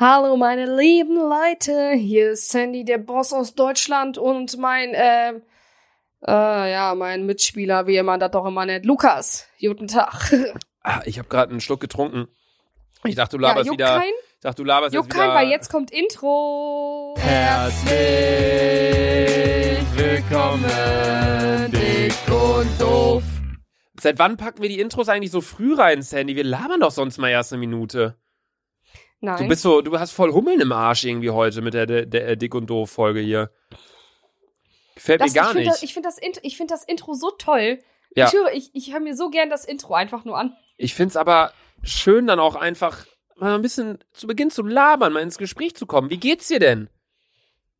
[0.00, 5.30] Hallo meine lieben Leute, hier ist Sandy, der Boss aus Deutschland und mein, äh,
[6.24, 9.48] äh, ja, mein Mitspieler, wie man das doch immer nennt, Lukas.
[9.60, 10.32] Guten Tag.
[10.84, 12.28] Ah, ich habe gerade einen Schluck getrunken.
[13.04, 13.98] Ich dachte, du laberst ja, wieder.
[13.98, 15.26] Kein, ich dachte, du laberst juckt jetzt wieder.
[15.26, 17.14] kein, weil jetzt kommt Intro.
[17.18, 17.90] Herzlich
[19.94, 23.24] willkommen, dick und doof.
[24.00, 26.36] Seit wann packen wir die Intros eigentlich so früh rein, Sandy?
[26.36, 28.16] Wir labern doch sonst mal erst eine Minute.
[29.20, 29.38] Nein.
[29.42, 32.36] Du bist so, du hast voll Hummeln im Arsch irgendwie heute mit der, der, der
[32.36, 33.50] Dick und Doof Folge hier.
[34.94, 35.68] Gefällt das, mir gar ich nicht.
[35.70, 37.78] Das, ich finde das, ich find das Intro so toll.
[38.14, 38.26] Ja.
[38.26, 40.56] Ich höre, ich, ich höre mir so gern das Intro einfach nur an.
[40.76, 41.52] Ich find's aber
[41.82, 43.06] schön, dann auch einfach
[43.36, 46.10] mal ein bisschen zu Beginn zu labern, mal ins Gespräch zu kommen.
[46.10, 46.88] Wie geht's dir denn?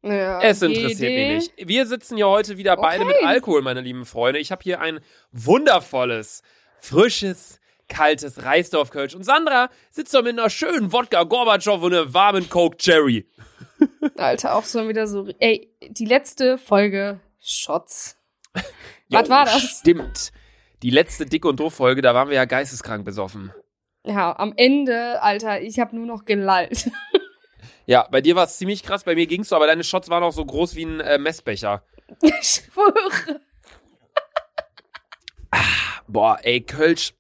[0.03, 1.69] Ja, Es interessiert mich nicht.
[1.69, 3.15] Wir sitzen ja heute wieder beide Okay.
[3.20, 4.39] mit Alkohol, meine lieben Freunde.
[4.39, 5.01] Ich habe hier ein
[5.33, 6.43] wundervolles,
[6.79, 9.15] frisches, kaltes Reisdorf-Kölsch.
[9.15, 13.27] Und Sandra sitzt da mit einer schönen Wodka Gorbatschow und einer warmen Coke Cherry.
[14.16, 15.28] Alter, auch so wieder so.
[15.38, 18.17] Ey, die letzte Folge Shots.
[19.11, 19.62] Jo, Was war das?
[19.62, 20.33] Stimmt.
[20.83, 23.55] Die letzte Dick- und Doof-Folge, da waren wir ja geisteskrank besoffen.
[24.05, 26.91] Ja, am Ende, Alter, ich habe nur noch gelallt.
[27.86, 30.23] Ja, bei dir war es ziemlich krass, bei mir ging's so, aber deine Shots waren
[30.23, 31.83] auch so groß wie ein äh, Messbecher.
[32.20, 33.41] Ich schwöre.
[36.06, 37.14] Boah, ey, Kölsch.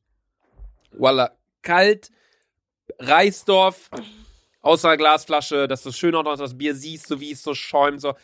[0.98, 1.32] Voila.
[1.62, 2.10] Kalt.
[2.98, 3.90] Reisdorf.
[4.60, 7.54] Aus einer Glasflasche, dass du schön auch noch das Bier siehst, so wie es so
[7.54, 8.00] schäumt.
[8.00, 8.14] So.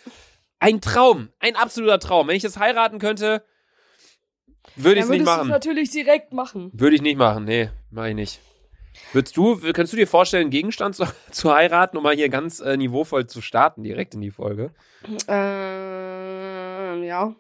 [0.58, 1.30] Ein Traum.
[1.38, 2.28] Ein absoluter Traum.
[2.28, 3.44] Wenn ich das heiraten könnte,
[4.76, 5.48] würde ich es nicht würdest du es machen.
[5.48, 6.70] natürlich direkt machen.
[6.72, 7.44] Würde ich nicht machen.
[7.44, 8.40] Nee, mach ich nicht.
[9.12, 12.60] Würdest du, könntest du dir vorstellen, einen Gegenstand zu, zu heiraten, um mal hier ganz
[12.60, 14.70] äh, niveauvoll zu starten, direkt in die Folge?
[15.28, 17.34] Ähm, ja.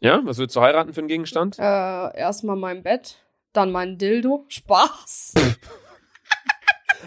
[0.00, 1.58] Ja, was würdest du heiraten für einen Gegenstand?
[1.58, 3.16] Äh, erstmal mein Bett,
[3.58, 4.44] dann mein Dildo.
[4.48, 5.34] Spaß.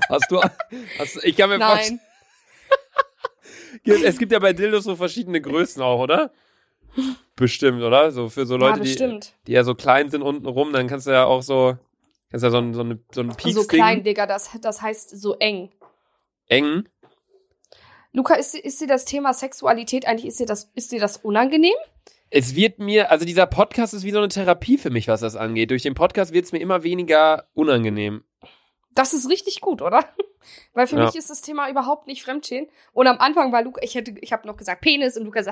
[0.10, 0.42] Hast du,
[1.00, 2.00] hast, ich kann mir Nein.
[3.86, 6.32] Es gibt ja bei Dildos so verschiedene Größen auch, oder?
[7.38, 8.12] Bestimmt, oder?
[8.12, 11.08] So für so Leute, ja, die, die ja so klein sind unten rum, dann kannst
[11.08, 11.78] du ja auch so,
[12.30, 15.10] kannst ja so ein, so ein, so ein Pieks so klein, Digga, das, das heißt
[15.20, 15.72] so eng.
[16.48, 16.88] eng.
[18.12, 21.16] Luca, ist, dir- ist dir das Thema Sexualität eigentlich, ist dir das, ist dir das
[21.18, 21.76] unangenehm?
[22.34, 25.36] Es wird mir, also dieser Podcast ist wie so eine Therapie für mich, was das
[25.36, 25.70] angeht.
[25.70, 28.24] Durch den Podcast wird es mir immer weniger unangenehm.
[28.96, 30.06] Das ist richtig gut, oder?
[30.74, 31.06] Weil für Ja.
[31.06, 32.70] mich ist das Thema überhaupt nicht Fremdschämen.
[32.94, 35.52] Und am Anfang war Luca, ich hätte, ich habe noch gesagt Penis und Luca so,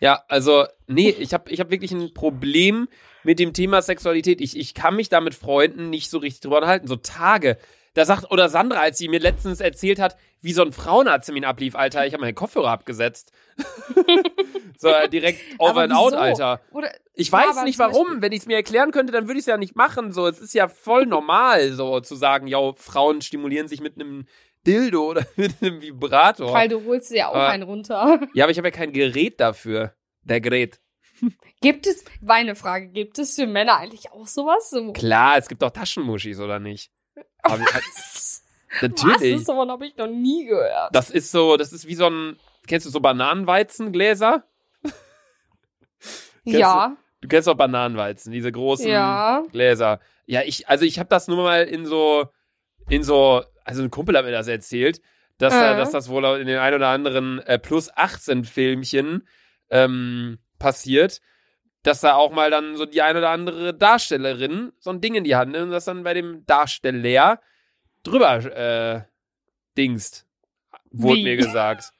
[0.00, 2.88] Ja, also, nee, ich habe ich hab wirklich ein Problem
[3.24, 4.40] mit dem Thema Sexualität.
[4.40, 6.86] Ich, ich kann mich da mit Freunden nicht so richtig drüber unterhalten.
[6.88, 7.56] So Tage.
[7.94, 11.74] Da sagt, oder Sandra, als sie mir letztens erzählt hat, wie so ein Frauenarzttermin ablief,
[11.76, 13.32] Alter, ich habe meinen Kopfhörer abgesetzt.
[14.78, 16.14] so äh, direkt over and out?
[16.14, 16.60] Alter.
[16.72, 18.22] Oder, Ich weiß nicht warum.
[18.22, 20.12] Wenn ich es mir erklären könnte, dann würde ich es ja nicht machen.
[20.12, 24.26] So, es ist ja voll normal, so zu sagen, ja, Frauen stimulieren sich mit einem
[24.66, 26.52] Dildo oder mit einem Vibrator.
[26.52, 28.20] weil du holst dir ja auch Aber- einen runter.
[28.34, 29.94] Ja, aber ich habe ja kein Gerät dafür.
[30.22, 30.80] Der Gerät.
[31.60, 34.70] Gibt es, meine Frage, gibt es für Männer eigentlich auch sowas?
[34.70, 36.90] So, Klar, es gibt auch Taschenmuschis, oder nicht?
[37.44, 38.44] Halt, was?
[38.80, 39.40] natürlich.
[39.40, 39.44] Was?
[39.44, 40.94] Das habe ich noch nie gehört.
[40.94, 42.36] Das ist so, das ist wie so ein,
[42.66, 44.44] kennst du so Bananenweizengläser?
[46.44, 49.44] Ja, Du kennst auch Bananenweizen, diese großen ja.
[49.52, 50.00] Gläser.
[50.26, 52.26] Ja, ich, also ich habe das nur mal in so,
[52.90, 55.00] in so, also ein Kumpel hat mir das erzählt,
[55.38, 55.76] dass, äh.
[55.76, 59.26] dass das wohl in den ein oder anderen äh, plus 18 Filmchen
[59.70, 61.20] ähm, passiert,
[61.82, 65.24] dass da auch mal dann so die ein oder andere Darstellerin so ein Ding in
[65.24, 67.40] die Hand nimmt und das dann bei dem Darsteller
[68.04, 69.02] drüber äh,
[69.76, 70.26] dingst.
[70.90, 71.24] Wurde Wie?
[71.24, 71.92] mir gesagt.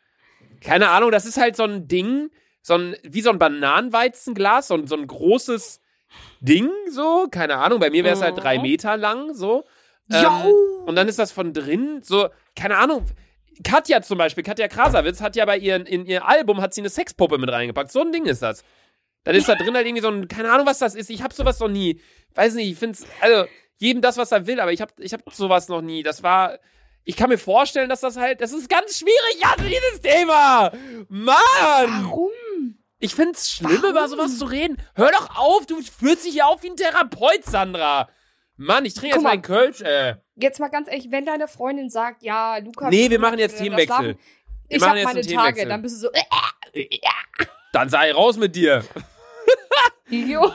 [0.61, 4.75] Keine Ahnung, das ist halt so ein Ding, so ein, wie so ein Bananenweizenglas, so
[4.75, 5.81] ein, so ein großes
[6.41, 8.63] Ding, so, keine Ahnung, bei mir wäre es halt drei Mhm.
[8.63, 9.65] Meter lang, so.
[10.11, 10.25] Ähm,
[10.87, 13.07] und dann ist das von drin, so, keine Ahnung.
[13.65, 16.91] Katja zum Beispiel, Katja Krasavitz hat ja bei ihren, in ihr Album hat sie eine
[16.91, 17.91] Sexpuppe mit reingepackt.
[17.91, 18.63] So ein Ding ist das.
[19.25, 21.11] Dann ist da drin halt irgendwie so ein, keine Ahnung, was das ist.
[21.11, 22.01] Ich hab sowas noch nie.
[22.35, 25.23] Weiß nicht, ich find's, also, jedem das, was er will, aber ich hab, ich hab
[25.33, 26.03] sowas noch nie.
[26.03, 26.59] Das war,
[27.05, 30.73] ich kann mir vorstellen, dass das halt, das ist ganz schwierig, ja, dieses Thema.
[31.09, 31.37] Mann!
[32.05, 32.31] Warum?
[32.99, 33.91] Ich find's schlimm, Warum?
[33.91, 34.77] über sowas zu reden.
[34.95, 38.09] Hör doch auf, du fühlst dich ja auf wie ein Therapeut, Sandra.
[38.57, 39.31] Mann, ich trinke jetzt mal.
[39.31, 40.17] meinen Kölsch, äh.
[40.37, 42.89] Jetzt mal ganz ehrlich, wenn deine Freundin sagt, ja, Luca.
[42.91, 44.07] Nee, wir machen jetzt äh, Themenwechsel.
[44.07, 44.17] Wir
[44.69, 46.85] Ich machen hab jetzt meine Tage, dann bist du so, äh,
[47.73, 48.85] Dann sei raus mit dir.
[50.09, 50.55] Idiot.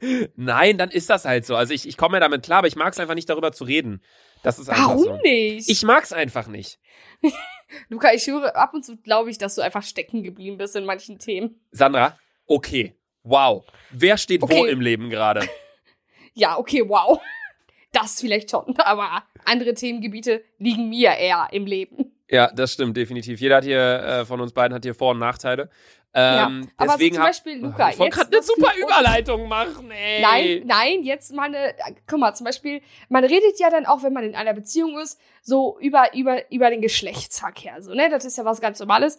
[0.36, 1.56] Nein, dann ist das halt so.
[1.56, 3.64] Also ich, ich komme ja damit klar, aber ich mag es einfach nicht darüber zu
[3.64, 4.02] reden.
[4.42, 5.16] Das ist einfach Warum so.
[5.22, 5.68] nicht?
[5.68, 6.78] Ich mag's einfach nicht.
[7.88, 10.84] Luca, ich höre, ab und zu glaube ich, dass du einfach stecken geblieben bist in
[10.86, 11.60] manchen Themen.
[11.72, 12.16] Sandra,
[12.46, 12.96] okay.
[13.22, 13.66] Wow.
[13.90, 14.70] Wer steht wo Okay.
[14.70, 15.46] im Leben gerade?
[16.32, 17.20] Ja, okay, wow.
[17.90, 22.16] Das vielleicht schon, aber andere Themengebiete liegen mir eher im Leben.
[22.28, 23.40] Ja, das stimmt, definitiv.
[23.40, 25.68] Jeder hat hier, äh, von uns beiden hat hier Vor- und Nachteile.
[26.12, 28.72] Ähm, ja, aber deswegen so zum hab- Beispiel, Luca, ich wollte jetzt gerade eine super
[28.76, 30.20] Überleitung machen, ey.
[30.20, 31.74] Nein, nein, jetzt mal eine,
[32.08, 35.20] guck mal, zum Beispiel, man redet ja dann auch, wenn man in einer Beziehung ist,
[35.40, 39.18] so über, über, über den Geschlechtsverkehr, so, ne, das ist ja was ganz Normales.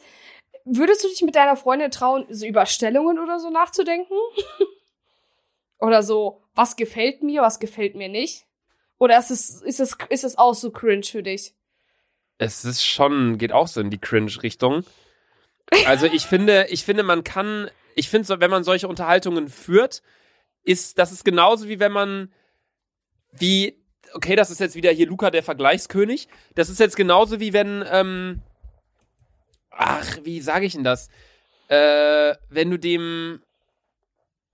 [0.65, 4.13] Würdest du dich mit deiner Freundin trauen, so über Stellungen oder so nachzudenken?
[5.79, 8.45] oder so, was gefällt mir, was gefällt mir nicht?
[8.97, 11.55] Oder ist es, ist es, ist es auch so cringe für dich?
[12.37, 14.83] Es ist schon, geht auch so in die Cringe-Richtung.
[15.85, 20.01] Also ich finde, ich finde, man kann, ich finde, wenn man solche Unterhaltungen führt,
[20.63, 22.31] ist, das ist genauso wie wenn man,
[23.31, 23.81] wie,
[24.13, 26.27] okay, das ist jetzt wieder hier Luca der Vergleichskönig.
[26.55, 28.41] Das ist jetzt genauso wie wenn, ähm,
[29.71, 31.09] ach, wie sage ich denn das?
[31.67, 33.41] Äh, wenn du dem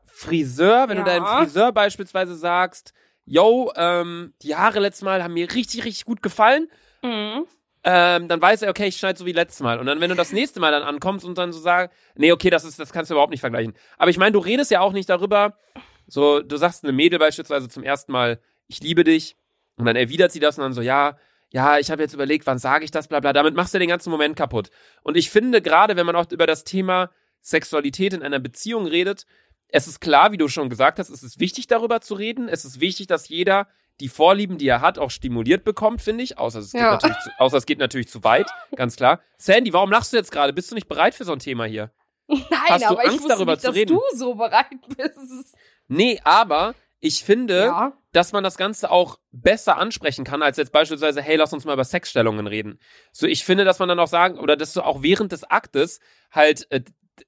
[0.06, 1.20] Friseur, wenn du Ja.
[1.20, 2.94] deinem Friseur beispielsweise sagst,
[3.26, 6.70] yo, ähm, die Haare letztes Mal haben mir richtig, richtig gut gefallen
[7.04, 7.46] Mhm.
[7.90, 9.80] Ähm, dann weiß er, okay, ich schneide so wie letztes Mal.
[9.80, 12.50] Und dann, wenn du das nächste Mal dann ankommst und dann so sagst, nee, okay,
[12.50, 13.74] das ist, das kannst du überhaupt nicht vergleichen.
[13.98, 15.58] Aber ich meine, du redest ja auch nicht darüber,
[16.06, 19.38] so, du sagst einem Mädel beispielsweise zum ersten Mal, ich liebe dich,
[19.78, 21.18] und dann erwidert sie das und dann so, ja,
[21.52, 23.32] ja, ich habe jetzt überlegt, wann sage ich das, bla bla.
[23.32, 24.70] Damit machst du den ganzen Moment kaputt.
[25.02, 29.26] Und ich finde, gerade wenn man auch über das Thema Sexualität in einer Beziehung redet,
[29.70, 32.50] es ist klar, wie du schon gesagt hast, es ist wichtig, darüber zu reden.
[32.50, 33.68] Es ist wichtig, dass jeder
[34.00, 36.38] die Vorlieben, die er hat, auch stimuliert bekommt, finde ich.
[36.38, 36.92] Außer es, geht Ja.
[36.92, 39.22] natürlich zu, außer es geht natürlich zu weit, ganz klar.
[39.38, 40.54] Sandy, warum lachst du jetzt gerade?
[40.54, 41.92] Bist du nicht bereit für so ein Thema hier?
[42.28, 43.96] Nein, Hast du aber ich Angst, wusste darüber nicht, zu dass reden?
[43.96, 44.68] du so bereit
[44.98, 45.56] bist.
[45.88, 47.94] Nee, aber ich finde, Ja.
[48.12, 51.74] dass man das Ganze auch besser ansprechen kann, als jetzt beispielsweise, hey, lass uns mal
[51.74, 52.80] über Sexstellungen reden.
[53.12, 56.00] So, ich finde, dass man dann auch sagen, oder dass du auch während des Aktes
[56.32, 56.82] halt äh,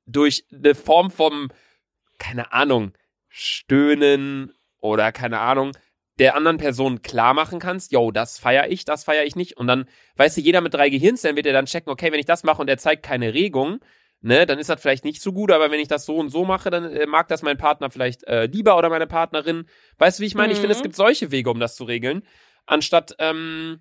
[0.06, 1.50] durch eine Form vom,
[2.18, 2.94] keine Ahnung,
[3.30, 5.72] Stöhnen oder keine Ahnung,
[6.20, 9.58] der anderen Person klar machen kannst, yo, das feier ich, das feier ich nicht.
[9.58, 9.86] Und dann,
[10.18, 12.62] weißt du, jeder mit drei Gehirnzellen wird ja dann checken, okay, wenn ich das mache
[12.62, 13.80] und er zeigt keine Regung,
[14.22, 16.44] ne, dann ist das vielleicht nicht so gut, aber wenn ich das so und so
[16.44, 19.66] mache, dann äh, mag das mein Partner vielleicht äh, lieber oder meine Partnerin.
[19.98, 20.52] Weißt du, wie ich meine?
[20.52, 20.84] Ich finde, es Mhm.
[20.84, 22.24] gibt solche Wege, um das zu regeln,
[22.66, 23.80] anstatt ähm,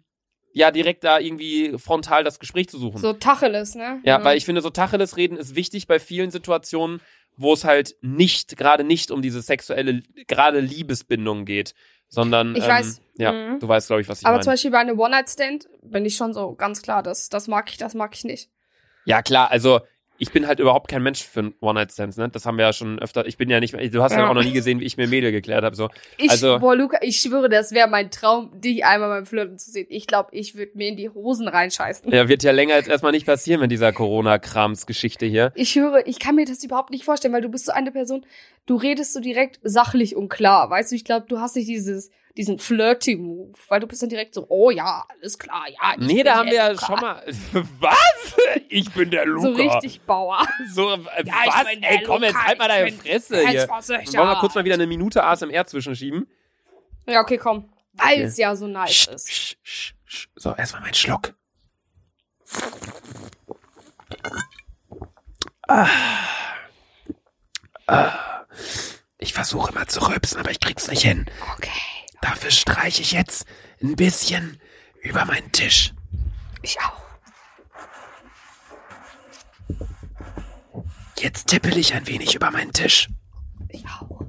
[0.52, 2.98] ja direkt da irgendwie frontal das Gespräch zu suchen.
[2.98, 4.00] So Tacheles, ne?
[4.04, 7.00] Ja, weil ich finde, so Tacheles reden ist wichtig bei vielen Situationen,
[7.36, 11.74] wo es halt nicht, gerade nicht um diese sexuelle, gerade Liebesbindung geht,
[12.08, 13.00] sondern Ich ähm, weiß.
[13.16, 13.60] ja, Mhm.
[13.60, 14.44] du weißt, glaube ich, was ich Aber meine.
[14.44, 17.76] zum Beispiel bei einem One-Night-Stand bin ich schon so ganz klar, das, das mag ich,
[17.76, 18.50] das mag ich nicht.
[19.04, 19.80] Ja, klar, also
[20.20, 22.28] ich bin halt überhaupt kein Mensch für One-Night-Stands, ne?
[22.28, 24.28] Das haben wir ja schon öfter, ich bin ja nicht, du hast ja, Ja.
[24.30, 25.90] auch noch nie gesehen, wie ich mir Mädel geklärt habe, so.
[26.16, 29.70] Ich, Also- boah, Luca, ich schwöre, das wäre mein Traum, dich einmal beim Flirten zu
[29.70, 29.86] sehen.
[29.90, 32.10] Ich glaube, ich würde mir in die Hosen reinscheißen.
[32.10, 35.52] Ja, wird ja länger jetzt erstmal nicht passieren mit dieser Corona-Krams-Geschichte hier.
[35.54, 38.26] Ich höre, ich kann mir das überhaupt nicht vorstellen, weil du bist so eine Person,
[38.68, 40.70] du redest so direkt sachlich und klar.
[40.70, 44.34] Weißt du, ich glaube, du hast nicht dieses, diesen Flirty-Move, weil du bist dann direkt
[44.34, 45.96] so, oh ja, alles klar, ja.
[45.98, 47.22] Nee, da haben wir ja schon mal.
[47.80, 48.36] Was?
[48.68, 49.48] Ich bin der Luca.
[49.48, 50.46] So richtig Bauer.
[50.72, 51.66] So, äh, Ja, was?
[51.80, 53.68] Ey, komm, jetzt Luca, halt mal deine Fresse hier.
[53.68, 56.28] Wollen wir kurz mal wieder eine Minute ASMR zwischenschieben?
[57.06, 57.72] Ja, okay, komm.
[57.94, 58.22] Weil Okay.
[58.24, 59.30] es ja so nice Sch, ist.
[59.32, 60.28] sch, sch, sch.
[60.36, 61.34] So, erstmal mein Schluck.
[65.66, 65.88] Ah.
[67.86, 68.37] Ah.
[69.18, 71.26] Ich versuche immer zu rülpsen, aber ich krieg's nicht hin.
[71.56, 71.70] Okay.
[72.20, 73.46] Dafür streiche ich jetzt
[73.82, 74.60] ein bisschen
[75.02, 75.94] über meinen Tisch.
[76.62, 77.02] Ich auch.
[81.18, 83.08] Jetzt tippel ich ein wenig über meinen Tisch.
[83.70, 84.22] Ich auch.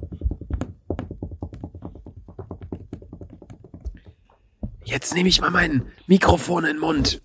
[4.84, 7.22] Jetzt nehme ich mal mein Mikrofon in den Mund.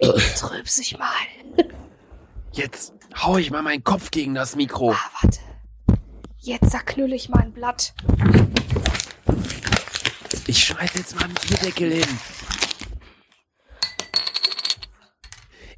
[0.00, 1.08] Jetzt rülps ich mal.
[2.54, 4.92] Jetzt hau ich mal meinen Kopf gegen das Mikro.
[4.92, 5.40] Ah, warte.
[6.38, 7.94] Jetzt zerknülle ich mal ein Blatt.
[10.46, 12.18] Ich schmeiß jetzt mal einen Bierdeckel hin.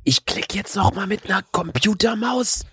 [0.05, 2.67] Ich klick jetzt noch mal mit einer Computermaus.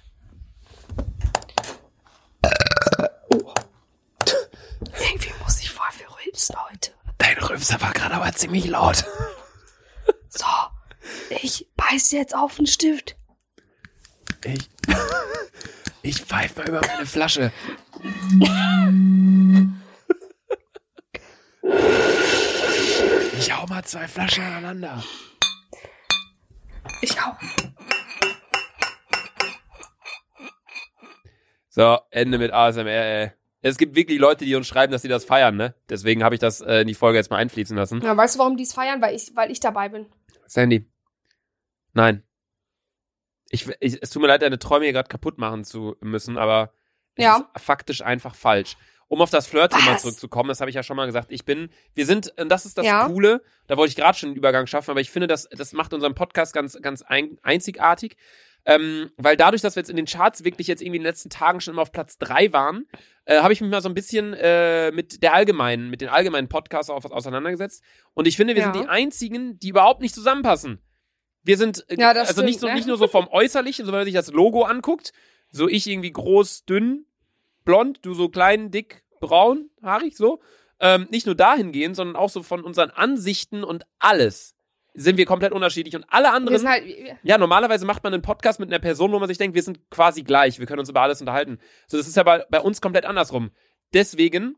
[4.99, 6.91] Irgendwie muss ich voll viel rülpsen heute.
[7.19, 9.05] Dein Rülpser war gerade aber ziemlich laut.
[10.27, 10.45] So.
[11.41, 13.15] Ich beiß jetzt auf den Stift.
[14.45, 14.69] Ich,
[16.01, 17.51] ich pfeife mal über meine Flasche.
[23.39, 25.03] Ich hau mal zwei Flaschen aneinander.
[27.01, 27.37] Ich auch.
[31.69, 33.31] So, Ende mit ASMR, ey.
[33.61, 35.73] Es gibt wirklich Leute, die uns schreiben, dass sie das feiern, ne?
[35.89, 38.01] Deswegen habe ich das äh, in die Folge jetzt mal einfließen lassen.
[38.01, 39.01] Ja, weißt du, warum die es feiern?
[39.01, 40.07] Weil ich, weil ich dabei bin.
[40.45, 40.91] Sandy.
[41.93, 42.23] Nein.
[43.53, 46.73] Ich, ich, es tut mir leid, deine Träume hier gerade kaputt machen zu müssen, aber
[47.15, 47.47] Es Ja.
[47.55, 48.75] ist faktisch einfach falsch.
[49.07, 50.01] Um auf das Flirt-Thema Was?
[50.01, 51.31] zurückzukommen, das habe ich ja schon mal gesagt.
[51.31, 53.05] Ich bin, wir sind, und das ist das Ja.
[53.05, 55.93] Coole, da wollte ich gerade schon den Übergang schaffen, aber ich finde, das, das macht
[55.93, 58.15] unseren Podcast ganz, ganz ein, einzigartig.
[58.65, 61.29] Ähm, weil dadurch, dass wir jetzt in den Charts wirklich jetzt irgendwie in den letzten
[61.29, 62.87] Tagen schon immer auf Platz drei waren,
[63.25, 66.47] äh, habe ich mich mal so ein bisschen äh, mit der allgemeinen, mit den allgemeinen
[66.49, 67.83] Podcasts auch auseinandergesetzt.
[68.15, 68.73] Und ich finde, wir Ja.
[68.73, 70.81] sind die einzigen, die überhaupt nicht zusammenpassen.
[71.43, 72.73] Wir sind, äh, Ja, also nicht, stimmt, so, ne?
[72.75, 75.11] nicht nur so vom Äußerlichen, sondern wenn man sich das Logo anguckt,
[75.51, 77.05] so ich irgendwie groß, dünn,
[77.65, 80.41] blond, du so klein, dick, braun, haarig, so.
[80.79, 84.55] Ähm, nicht nur dahingehend, sondern auch so von unseren Ansichten und alles
[84.95, 85.95] sind wir komplett unterschiedlich.
[85.95, 86.83] Und alle anderen sind halt,
[87.23, 89.89] ja, normalerweise macht man einen Podcast mit einer Person, wo man sich denkt, wir sind
[89.89, 91.59] quasi gleich, wir können uns über alles unterhalten.
[91.87, 93.51] So, das ist ja bei, bei uns komplett andersrum.
[93.93, 94.55] Deswegen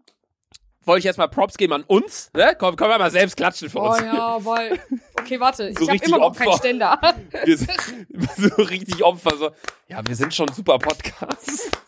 [0.83, 2.31] wollte ich erstmal Props geben an uns.
[2.33, 2.55] Ne?
[2.57, 4.01] Komm, können wir mal selbst klatschen für Oh uns.
[4.01, 4.79] ja, weil.
[5.25, 5.73] Okay, warte.
[5.73, 6.53] So ich habe immer noch keinen.
[6.53, 6.99] Ständer.
[7.45, 7.71] Wir sind
[8.37, 9.35] so richtig Opfer.
[9.37, 9.49] So,
[9.87, 11.71] ja, wir sind schon super Podcasts.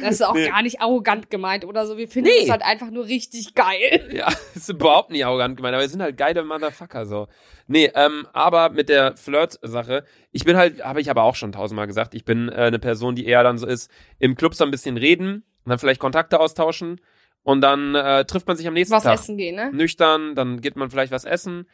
[0.00, 0.48] Das ist auch Nee.
[0.48, 1.96] gar nicht arrogant gemeint oder so.
[1.98, 2.44] Wir finden Nee.
[2.44, 4.08] es halt einfach nur richtig geil.
[4.14, 7.26] Ja, ist überhaupt nicht arrogant gemeint, aber wir sind halt geile Motherfucker so.
[7.66, 11.88] Nee, ähm, aber mit der Flirt-Sache, ich bin halt, habe ich aber auch schon tausendmal
[11.88, 13.90] gesagt, ich bin äh, eine Person, die eher dann so ist,
[14.20, 17.00] im Club so ein bisschen reden und dann vielleicht Kontakte austauschen
[17.46, 19.14] und dann äh, trifft man sich am nächsten Was Tag.
[19.14, 19.70] essen gehen, ne?
[19.72, 21.70] Nüchtern, dann geht man vielleicht was essen.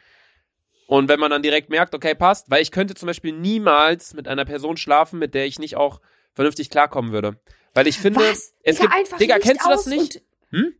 [0.85, 4.27] Und wenn man dann direkt merkt, okay, passt, weil ich könnte zum Beispiel niemals mit
[4.27, 5.99] einer Person schlafen, mit der ich nicht auch
[6.33, 7.39] vernünftig klarkommen würde.
[7.73, 8.53] Weil ich finde, Was?
[8.61, 10.21] es Digga, gibt, einfach Digga, Licht kennst du das nicht?
[10.51, 10.75] Hm?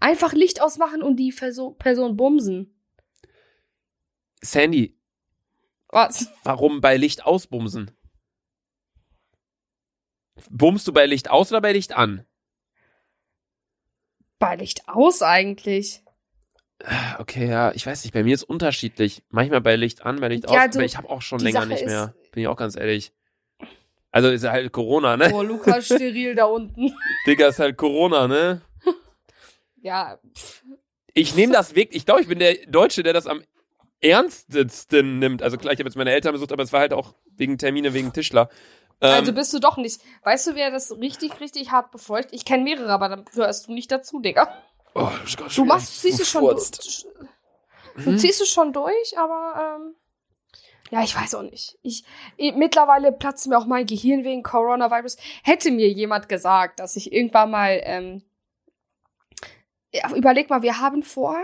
[0.00, 2.78] Einfach Licht ausmachen und die Perso Person bumsen.
[4.42, 4.98] Sandy,
[5.88, 6.30] Was?
[6.42, 7.90] Warum bei Licht ausbumsen?
[10.50, 12.26] Bummst du bei Licht aus oder bei Licht an?
[14.44, 16.02] Bei Licht aus eigentlich.
[17.18, 19.22] Okay, ja, ich weiß nicht, bei mir ist unterschiedlich.
[19.30, 21.60] Manchmal bei Licht an, bei Licht Ja, aus, also, aber ich habe auch schon länger
[21.60, 22.14] Sache nicht mehr.
[22.32, 23.12] Bin ich auch ganz ehrlich.
[24.10, 25.30] Also ist halt Corona, ne?
[25.32, 26.92] Oh, Lukas steril da unten.
[27.26, 28.60] Digga, ist halt Corona, ne?
[29.82, 30.18] Ja,
[31.14, 33.42] Ich nehme das wirklich, ich glaube, ich bin der Deutsche, der das am
[34.00, 35.42] ernstesten nimmt.
[35.42, 37.92] Also klar, ich habe jetzt meine Eltern besucht, aber es war halt auch wegen Termine,
[37.94, 38.48] wegen Tischler.
[39.00, 40.00] Ähm, also bist du doch nicht.
[40.22, 42.28] Weißt du, wer das richtig, richtig hart befolgt?
[42.32, 44.48] Ich kenne mehrere, aber dann gehörst du nicht dazu, Digga.
[44.94, 45.08] oh,
[45.54, 46.54] Du machst, ziehst du schon durch.
[46.70, 47.06] gefurzt.
[47.96, 48.18] Du Mhm.
[48.18, 49.94] ziehst es schon durch, aber ähm,
[50.90, 51.78] ja, ich weiß auch nicht.
[51.82, 52.04] Ich,
[52.36, 55.16] ich mittlerweile platzt mir auch mein Gehirn wegen Coronavirus.
[55.42, 58.22] Hätte mir jemand gesagt, dass ich irgendwann mal ähm,
[59.92, 61.36] ja, überleg mal, wir haben vor.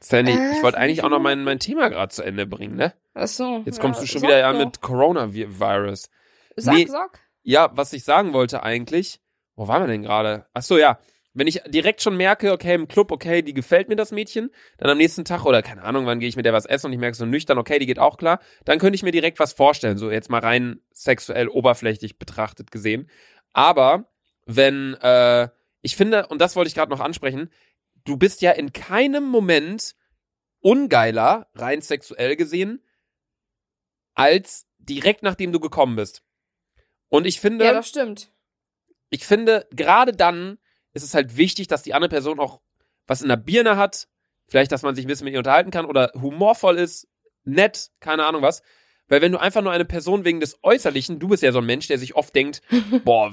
[0.00, 2.94] Sandy, Äh, ich wollte eigentlich auch noch mein, mein Thema gerade zu Ende bringen, ne?
[3.14, 4.64] Ach so, Jetzt ja, kommst du schon wieder an doch.
[4.64, 6.10] mit Coronavirus.
[6.56, 6.86] Sag, Nee.
[6.86, 7.20] sag.
[7.42, 9.20] Ja, was ich sagen wollte eigentlich,
[9.56, 10.46] wo waren wir denn gerade?
[10.54, 10.98] Ach so, ja.
[11.36, 14.88] Wenn ich direkt schon merke, okay, im Club, okay, die gefällt mir das Mädchen, dann
[14.88, 16.98] am nächsten Tag oder keine Ahnung, wann gehe ich mit der was essen und ich
[17.00, 19.98] merke so nüchtern, okay, die geht auch klar, dann könnte ich mir direkt was vorstellen,
[19.98, 23.10] so jetzt mal rein sexuell oberflächlich betrachtet gesehen.
[23.52, 24.12] Aber
[24.46, 25.48] wenn, äh,
[25.82, 27.50] ich finde, und das wollte ich gerade noch ansprechen,
[28.04, 29.96] du bist ja in keinem Moment
[30.60, 32.80] ungeiler, rein sexuell gesehen,
[34.14, 36.22] als direkt nachdem du gekommen bist.
[37.14, 38.32] Und ich finde, Ja, das stimmt.
[39.10, 40.58] ich finde, gerade dann
[40.94, 42.60] ist es halt wichtig, dass die andere Person auch
[43.06, 44.08] was in der Birne hat,
[44.48, 47.06] vielleicht, dass man sich ein bisschen mit ihr unterhalten kann oder humorvoll ist,
[47.44, 48.62] nett, keine Ahnung was.
[49.06, 51.66] Weil wenn du einfach nur eine Person wegen des Äußerlichen, du bist ja so ein
[51.66, 52.62] Mensch, der sich oft denkt,
[53.04, 53.32] boah,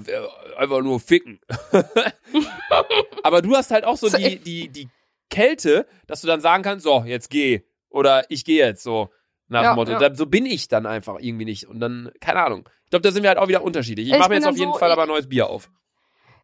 [0.57, 1.39] einfach nur ficken.
[3.23, 4.89] Aber du hast halt auch so die, die, die
[5.29, 7.61] Kälte, dass du dann sagen kannst, so, jetzt geh.
[7.89, 9.09] Oder ich gehe jetzt so.
[9.47, 9.91] Nach Ja, dem Motto.
[9.91, 10.15] ja.
[10.15, 11.67] So bin ich dann einfach irgendwie nicht.
[11.67, 12.69] Und dann, keine Ahnung.
[12.91, 14.07] Ich glaube, da sind wir halt auch wieder unterschiedlich.
[14.07, 15.69] Ich Ich mache mir jetzt auf jeden so, Fall ich- aber ein neues Bier auf.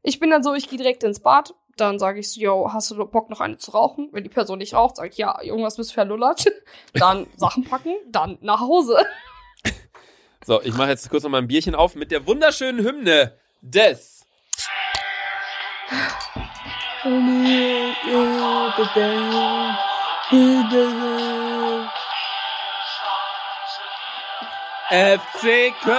[0.02, 1.54] Ich bin dann so, ich gehe direkt ins Bad.
[1.76, 4.08] Dann sage ich so, yo, hast du Bock noch eine zu rauchen?
[4.14, 6.46] Wenn die Person nicht raucht, sage ich, ja, irgendwas bist verlullert.
[6.94, 8.98] Dann Sachen packen, dann nach Hause.
[10.46, 14.26] So, ich mache jetzt kurz noch mal ein Bierchen auf mit der wunderschönen Hymne des.
[24.90, 25.98] FC Köln!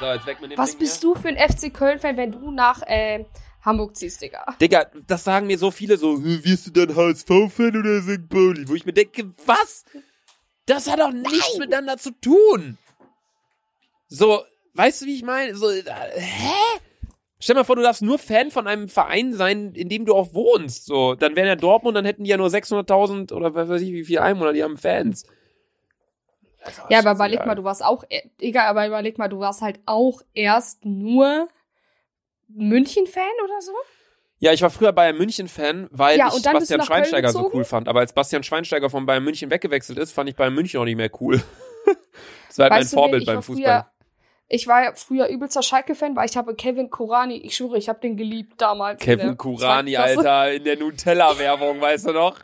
[0.00, 2.50] So, jetzt weg mit dem Was Ding bist du für ein FC Köln-Fan, wenn du
[2.50, 3.26] nach äh,
[3.62, 4.56] Hamburg ziehst, Digga?
[4.60, 8.28] Digga, das sagen mir so viele so, "Hm, wirst du dann HSV-Fan oder St.
[8.28, 8.66] Pauli?
[8.68, 9.84] Wo ich mir denke, was?
[10.66, 12.78] Das hat doch nichts miteinander zu tun.
[14.08, 14.42] So,
[14.74, 15.54] weißt du, wie ich meine?
[15.56, 15.82] So, äh,
[16.14, 16.80] hä?
[17.38, 20.32] Stell mal vor, du darfst nur Fan von einem Verein sein, in dem du auch
[20.32, 20.86] wohnst.
[20.86, 23.92] So, dann wären ja Dortmund, dann hätten die ja nur 600.000 oder was weiß ich,
[23.92, 25.26] wie viel Einwohner, die haben Fans.
[26.88, 29.80] Ja, aber überleg mal, du warst auch, äh, Digga, aber überleg mal, du warst halt
[29.86, 31.48] auch erst nur
[32.48, 33.72] München-Fan oder so?
[34.38, 37.88] Ja, ich war früher Bayern München-Fan, weil Ja, ich Bastian Schweinsteiger so cool fand.
[37.88, 40.96] Aber als Bastian Schweinsteiger von Bayern München weggewechselt ist, fand ich Bayern München auch nicht
[40.96, 41.42] mehr cool.
[42.48, 43.64] das war halt mein Weißt Vorbild ich beim war Fußball.
[43.64, 43.90] Früher,
[44.48, 48.00] ich war ja früher übelster Schalke-Fan, weil ich habe Kevin Kurani, ich schwöre, ich habe
[48.00, 49.00] den geliebt damals.
[49.00, 49.96] in Kevin Kurani.
[49.96, 52.40] Alter, in der Nutella-Werbung, weißt du noch?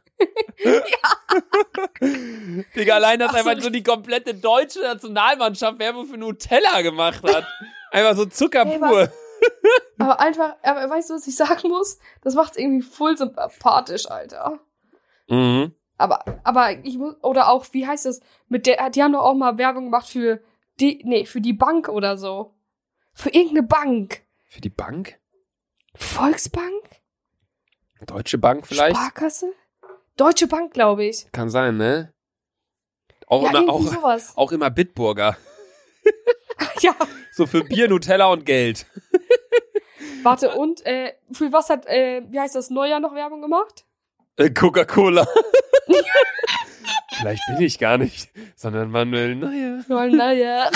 [2.75, 3.39] Digga, allein, dass so.
[3.39, 7.47] einfach so die komplette deutsche Nationalmannschaft Werbung für Nutella gemacht hat.
[7.91, 9.11] Einfach so Zucker Ey, pur.
[9.99, 11.99] Aber einfach, aber weißt du, was ich sagen muss?
[12.23, 14.61] Das macht's irgendwie voll sympathisch, Alter.
[15.29, 15.75] Mhm.
[15.99, 18.21] Aber, aber ich muss, oder auch, wie heißt das?
[18.49, 20.41] Mit der, die haben doch auch mal Werbung gemacht für
[20.81, 22.55] die, nee, für die Bank oder so.
[23.13, 24.23] Für irgendeine Bank.
[24.47, 25.19] Für die Bank?
[25.95, 27.03] Volksbank?
[28.07, 28.97] Deutsche Bank vielleicht?
[28.97, 29.53] Sparkasse?
[30.21, 31.33] Deutsche Bank, glaube ich.
[31.33, 32.13] Kann sein, ne?
[33.27, 34.33] Auch, ja, immer, auch, sowas.
[34.37, 35.37] auch immer Bitburger.
[36.83, 36.95] Ja,
[37.33, 38.85] So für Bier, Nutella und Geld.
[40.23, 43.87] warte, und, äh, für was hat, äh, wie heißt das, Neujahr noch Werbung gemacht?
[44.37, 45.27] Äh, Coca-Cola.
[47.13, 49.85] Vielleicht bin ich gar nicht, sondern Manuel Neuer.
[49.89, 50.71] Weil, naja.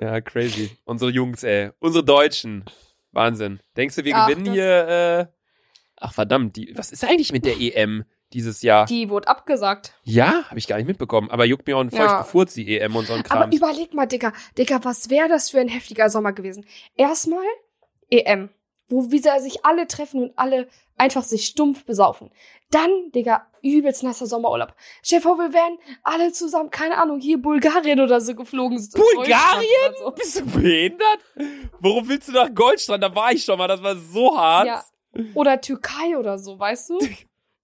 [0.00, 0.76] Ja, crazy.
[0.84, 1.72] Unsere Jungs, ey.
[1.78, 2.64] Unsere Deutschen.
[3.12, 3.60] Wahnsinn.
[3.76, 4.88] Denkst du, wir Ach, gewinnen hier?
[4.88, 5.26] Äh...
[5.98, 6.56] Ach, verdammt.
[6.56, 6.72] Die...
[6.76, 8.86] Was ist eigentlich mit der EM dieses Jahr?
[8.86, 9.94] Die wurde abgesagt.
[10.02, 11.30] Ja, habe ich gar nicht mitbekommen.
[11.30, 11.98] Aber juckt mir auch ein Ja.
[12.08, 13.42] feuchten Furz, die EM und so ein Kram.
[13.42, 16.64] Aber überleg mal, Digga, Digga, was wäre das für ein heftiger Sommer gewesen?
[16.96, 17.44] Erstmal
[18.10, 18.50] EM,
[18.88, 20.68] wo wieder sich alle treffen und alle
[20.98, 22.30] einfach sich stumpf besaufen.
[22.70, 24.74] Dann, Digga, übelst nasser Sommerurlaub.
[25.20, 28.76] Vor, wir wären alle zusammen, keine Ahnung, hier Bulgarien oder so geflogen.
[28.92, 29.94] Bulgarien?
[29.98, 30.10] So.
[30.10, 31.18] Bist du behindert?
[31.78, 33.04] Warum willst du nach Goldstrand?
[33.04, 33.68] Da war ich schon mal.
[33.68, 34.66] Das war so hart.
[34.66, 34.84] Ja.
[35.34, 36.98] Oder Türkei oder so, weißt du?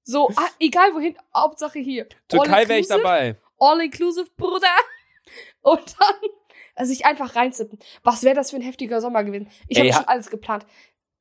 [0.05, 2.09] So, ah, egal wohin, Hauptsache hier.
[2.29, 3.37] Türkei wäre ich dabei.
[3.59, 4.67] All-inclusive, Bruder.
[5.63, 6.31] Und dann,
[6.75, 7.79] also sich einfach reinzippen.
[8.03, 9.49] Was wäre das für ein heftiger Sommer gewesen?
[9.69, 10.67] Ich habe ha- schon alles geplant.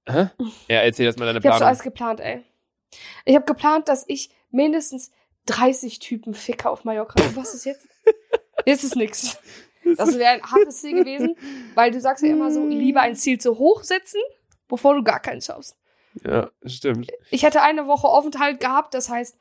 [0.08, 0.30] Hä?
[0.68, 1.68] Ja, erzähl das mal deine Ich habe schon Planung.
[1.68, 2.44] alles geplant, ey.
[3.26, 5.12] Ich habe geplant, dass ich mindestens
[5.46, 7.22] 30 Typen ficke auf Mallorca.
[7.24, 7.88] Und was ist jetzt?
[8.66, 9.38] Jetzt ist nix.
[9.98, 11.36] Das wäre ein hartes Ziel gewesen,
[11.74, 14.22] weil du sagst ja immer so, lieber ein Ziel zu hoch setzen,
[14.68, 15.76] bevor du gar keins schaffst.
[16.24, 17.12] Ja, stimmt.
[17.30, 19.38] Ich hätte eine Woche Aufenthalt gehabt, das heißt,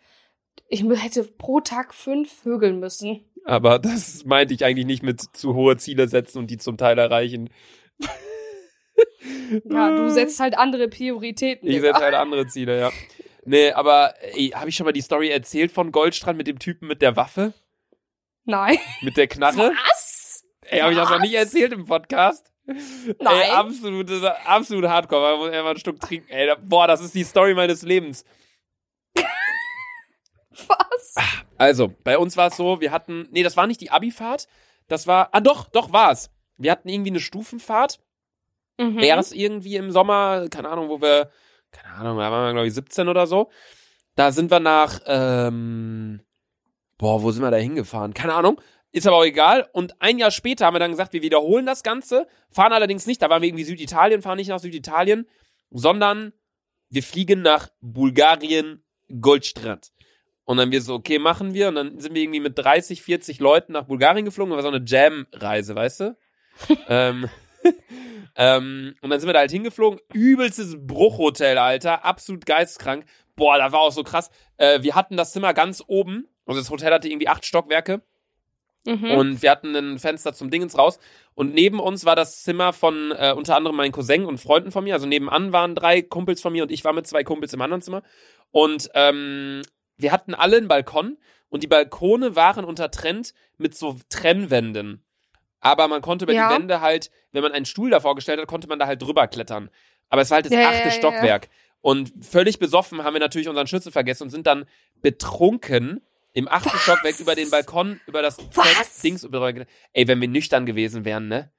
[0.68, 3.24] ich hätte pro Tag fünf vögeln müssen.
[3.44, 6.98] Aber das meinte ich eigentlich nicht mit zu hohe Ziele setzen und die zum Teil
[6.98, 7.50] erreichen.
[9.64, 11.68] Ja, du setzt halt andere Prioritäten.
[11.68, 12.92] Ich setze halt andere Ziele, ja.
[13.44, 14.14] Nee, aber
[14.54, 17.54] habe ich schon mal die Story erzählt von Goldstrand mit dem Typen mit der Waffe?
[18.44, 18.78] Nein.
[19.02, 19.72] Mit der Knarre?
[19.88, 20.44] Was?
[20.62, 22.49] Ey, habe ich das noch nicht erzählt im Podcast?
[23.08, 23.50] Ey, Nein.
[23.50, 24.10] absolut,
[24.46, 25.20] absolut hardcore.
[25.32, 26.30] Man muss einfach ein Stück trinken.
[26.30, 28.24] Ey, boah, das ist die Story meines Lebens.
[30.50, 31.14] Was?
[31.58, 34.46] Also, bei uns war es so, wir hatten, nee, das war nicht die Abifahrt,
[34.88, 36.30] das war, ah doch, doch war's.
[36.56, 38.00] Wir hatten irgendwie eine Stufenfahrt,
[38.78, 38.98] Mhm.
[39.00, 41.30] erst irgendwie im Sommer, keine Ahnung, wo wir,
[41.70, 43.50] keine Ahnung, da waren wir glaube ich 17 oder so.
[44.14, 46.22] Da sind wir nach, ähm,
[46.96, 48.14] boah, wo sind wir da hingefahren?
[48.14, 48.58] Keine Ahnung,
[48.92, 49.68] ist aber auch egal.
[49.72, 53.22] Und ein Jahr später haben wir dann gesagt, wir wiederholen das Ganze, fahren allerdings nicht,
[53.22, 55.28] da waren wir irgendwie Süditalien, fahren nicht nach Süditalien,
[55.70, 56.32] sondern
[56.88, 58.82] wir fliegen nach Bulgarien,
[59.20, 59.92] Goldstrand.
[60.44, 61.68] Und dann wir so, okay, machen wir.
[61.68, 64.50] Und dann sind wir irgendwie mit 30, 40 Leuten nach Bulgarien geflogen.
[64.50, 66.16] Das war so eine Jam-Reise, weißt du?
[66.88, 67.28] ähm,
[68.36, 70.00] ähm, und dann sind wir da halt hingeflogen.
[70.12, 72.04] Übelstes Bruchhotel, Alter.
[72.04, 73.04] Absolut geisteskrank.
[73.36, 74.30] Boah, da war auch so krass.
[74.56, 76.26] Äh, wir hatten das Zimmer ganz oben.
[76.46, 78.02] Also das Hotel hatte irgendwie acht Stockwerke.
[78.86, 79.10] Mhm.
[79.12, 80.98] Und wir hatten ein Fenster zum Dingens raus.
[81.34, 84.84] Und neben uns war das Zimmer von äh, unter anderem meinen Cousin und Freunden von
[84.84, 84.94] mir.
[84.94, 87.82] Also nebenan waren drei Kumpels von mir und ich war mit zwei Kumpels im anderen
[87.82, 88.02] Zimmer.
[88.50, 89.62] Und ähm,
[89.96, 91.18] wir hatten alle einen Balkon
[91.50, 95.04] und die Balkone waren untertrennt mit so Trennwänden.
[95.60, 96.48] Aber man konnte über Ja.
[96.48, 99.26] die Wände halt, wenn man einen Stuhl davor gestellt hat, konnte man da halt drüber
[99.26, 99.68] klettern.
[100.08, 100.90] Aber es war halt das Ja, achte ja.
[100.90, 101.48] Stockwerk.
[101.82, 104.64] Und völlig besoffen haben wir natürlich unseren Schlüssel vergessen und sind dann
[105.02, 106.00] betrunken
[106.32, 106.82] im achten Was?
[106.82, 109.00] Stockwerk über den Balkon, über das Was?
[109.00, 109.52] Dings über.
[109.92, 111.52] Ey, wenn wir nüchtern gewesen wären, ne?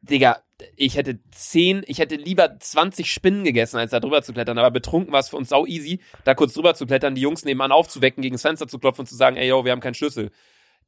[0.00, 0.42] Digga,
[0.76, 4.58] ich hätte zehn, ich hätte lieber 20 Spinnen gegessen, als da drüber zu klettern.
[4.58, 7.44] Aber betrunken war es für uns sau easy, da kurz drüber zu klettern, die Jungs
[7.44, 9.94] nebenan aufzuwecken, gegen das Fenster zu klopfen und zu sagen, ey, yo, wir haben keinen
[9.94, 10.30] Schlüssel.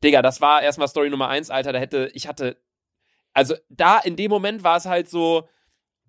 [0.02, 1.72] Digga, das war erstmal Story Nummer eins, Alter.
[1.72, 2.56] Da hätte, ich hatte,
[3.32, 5.48] also da in dem Moment war es halt so,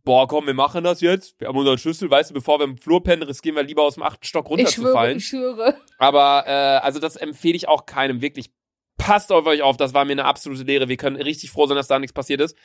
[0.06, 1.39] boah, komm, wir machen das jetzt.
[1.39, 3.96] Wir haben unseren Schlüssel, weißt du, bevor wir im Flur pennen, riskieren wir lieber aus
[3.96, 5.18] dem achten Stock ich schwöre, runterzufallen.
[5.18, 5.76] ich schwöre.
[5.98, 6.52] Aber äh,
[6.86, 8.52] also das empfehle ich auch keinem wirklich.
[8.98, 10.88] Passt auf euch auf, das war mir eine absolute Lehre.
[10.88, 12.56] Wir können richtig froh sein, dass da nichts passiert ist.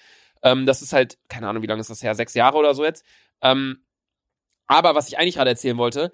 [0.43, 2.15] Ähm, das ist halt, keine Ahnung, wie lange ist das her?
[2.15, 3.05] Sechs Jahre oder so jetzt.
[3.43, 3.85] Ähm,
[4.67, 6.13] aber was ich eigentlich gerade erzählen wollte,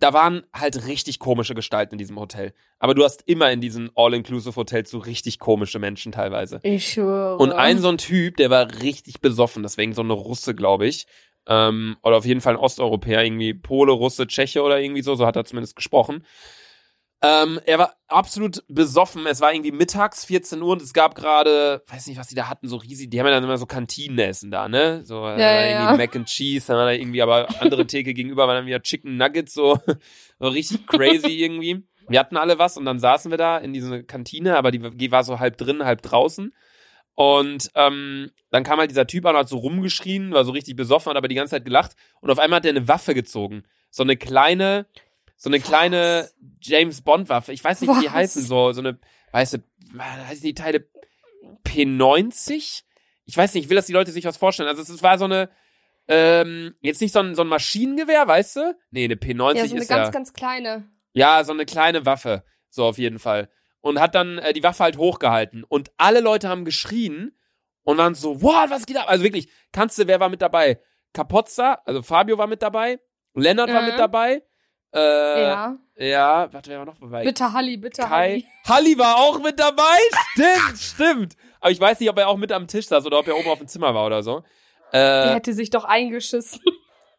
[0.00, 2.52] da waren halt richtig komische Gestalten in diesem Hotel.
[2.78, 6.60] Aber du hast immer in diesen All-Inclusive-Hotels so richtig komische Menschen teilweise.
[6.62, 7.36] Ich schwöre.
[7.38, 11.06] Und ein so ein Typ, der war richtig besoffen, deswegen so eine Russe, glaube ich.
[11.46, 15.26] Ähm, oder auf jeden Fall ein Osteuropäer, irgendwie Pole, Russe, Tscheche oder irgendwie so, so
[15.26, 16.24] hat er zumindest gesprochen.
[17.20, 19.26] Ähm, er war absolut besoffen.
[19.26, 22.48] Es war irgendwie mittags, 14 Uhr und es gab gerade, weiß nicht, was die da
[22.48, 25.04] hatten, so riesig, die haben ja dann immer so Kantinenessen da, ne?
[25.04, 25.96] So Ja, äh, ja, irgendwie ja.
[25.96, 29.16] Mac and Cheese, dann war da irgendwie aber andere Theke gegenüber waren dann wieder Chicken
[29.16, 29.78] Nuggets, so,
[30.38, 31.84] so richtig crazy irgendwie.
[32.08, 35.24] Wir hatten alle was und dann saßen wir da in dieser Kantine, aber die war
[35.24, 36.52] so halb drin, halb draußen.
[37.14, 40.76] Und ähm, dann kam halt dieser Typ an und hat so rumgeschrien, war so richtig
[40.76, 41.96] besoffen, hat aber die ganze Zeit gelacht.
[42.20, 43.64] Und auf einmal hat er eine Waffe gezogen.
[43.90, 44.86] So eine kleine,
[45.40, 46.28] so eine kleine
[46.60, 47.52] James Bond Waffe.
[47.52, 48.98] Ich weiß nicht, wie die heißen, so, so eine,
[49.32, 49.58] weißt du,
[49.98, 50.86] heißen die Teile
[51.64, 52.82] P90?
[53.24, 54.68] Ich weiß nicht, ich will, dass die Leute sich was vorstellen.
[54.68, 55.48] Also es, war so eine,
[56.08, 58.76] ähm, jetzt nicht so ein, so ein Maschinengewehr, weißt du?
[58.90, 60.10] Nee, eine P90 Ja, so eine ist ganz, ja.
[60.10, 60.88] ganz kleine.
[61.12, 62.44] Ja, so eine kleine Waffe.
[62.70, 63.48] So auf jeden Fall.
[63.80, 65.64] Und hat dann äh, die Waffe halt hochgehalten.
[65.64, 67.38] Und alle Leute haben geschrien
[67.84, 69.06] und waren so, what, was geht ab?
[69.08, 70.80] Also wirklich, kannst du, wer war mit dabei?
[71.12, 72.98] Capozza, also Fabio war mit dabei.
[73.34, 73.88] Lennart war Mhm.
[73.88, 74.42] mit dabei.
[74.94, 75.76] Äh, ja.
[75.96, 76.48] ja.
[76.52, 77.24] warte, wer war noch dabei?
[77.24, 78.08] Bitte Halli, bitte Kai.
[78.08, 78.46] Halli.
[78.66, 79.98] Halli war auch mit dabei.
[80.32, 81.36] Stimmt, stimmt.
[81.60, 83.48] Aber ich weiß nicht, ob er auch mit am Tisch saß oder ob er oben
[83.48, 84.42] auf dem Zimmer war oder so.
[84.92, 86.62] Der Äh, hätte sich doch eingeschissen.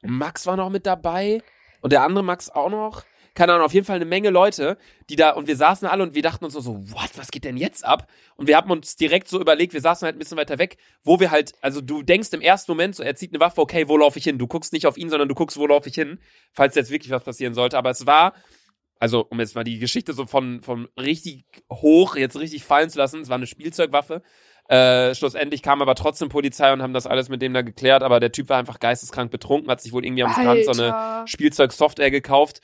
[0.01, 1.43] Max war noch mit dabei
[1.81, 3.03] und der andere Max auch noch.
[3.39, 4.77] Keine Ahnung, auf jeden Fall eine Menge Leute,
[5.09, 7.45] die da, und wir saßen alle und wir dachten uns so, so, what, was geht
[7.45, 8.05] denn jetzt ab?
[8.35, 11.21] Und wir haben uns direkt so überlegt, wir saßen halt ein bisschen weiter weg, wo
[11.21, 13.95] wir halt, also du denkst im ersten Moment so, er zieht eine Waffe, okay, wo
[13.95, 14.39] laufe ich hin?
[14.39, 16.19] Du guckst nicht auf ihn, sondern du guckst, wo laufe ich hin,
[16.51, 17.77] falls jetzt wirklich was passieren sollte.
[17.77, 18.33] Aber es war,
[18.99, 22.97] also um jetzt mal die Geschichte so von, von richtig hoch jetzt richtig fallen zu
[22.97, 24.21] lassen, es war eine Spielzeugwaffe.
[24.67, 28.19] Äh, schlussendlich kam aber trotzdem Polizei und haben das alles mit dem da geklärt, aber
[28.19, 31.25] der Typ war einfach geisteskrank betrunken, hat sich wohl irgendwie am Strand so eine.
[31.25, 32.59] Spielzeugsoftware gekauft.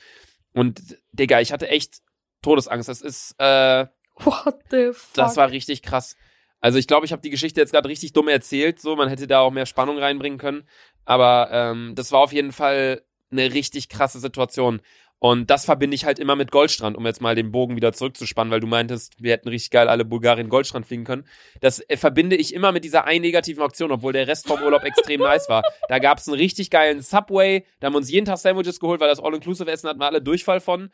[0.56, 2.00] Und Digga, ich hatte echt
[2.40, 2.88] Todesangst.
[2.88, 5.14] Das ist, äh, What the fuck?
[5.14, 6.16] das war richtig krass.
[6.60, 8.80] Also ich glaube, ich habe die Geschichte jetzt gerade richtig dumm erzählt.
[8.80, 10.66] So, man hätte da auch mehr Spannung reinbringen können.
[11.04, 14.80] Aber ähm, das war auf jeden Fall eine richtig krasse Situation.
[15.18, 18.50] Und das verbinde ich halt immer mit Goldstrand, um jetzt mal den Bogen wieder zurückzuspannen,
[18.50, 21.26] weil du meintest, wir hätten richtig geil alle Bulgarien Goldstrand fliegen können.
[21.60, 24.84] Das äh, verbinde ich immer mit dieser einen negativen Aktion, obwohl der Rest vom Urlaub
[24.84, 25.62] extrem nice war.
[25.88, 29.08] Da gab's einen richtig geilen Subway, da haben wir uns jeden Tag Sandwiches geholt, weil
[29.08, 30.90] das All-Inclusive-Essen hatten wir alle Durchfall von.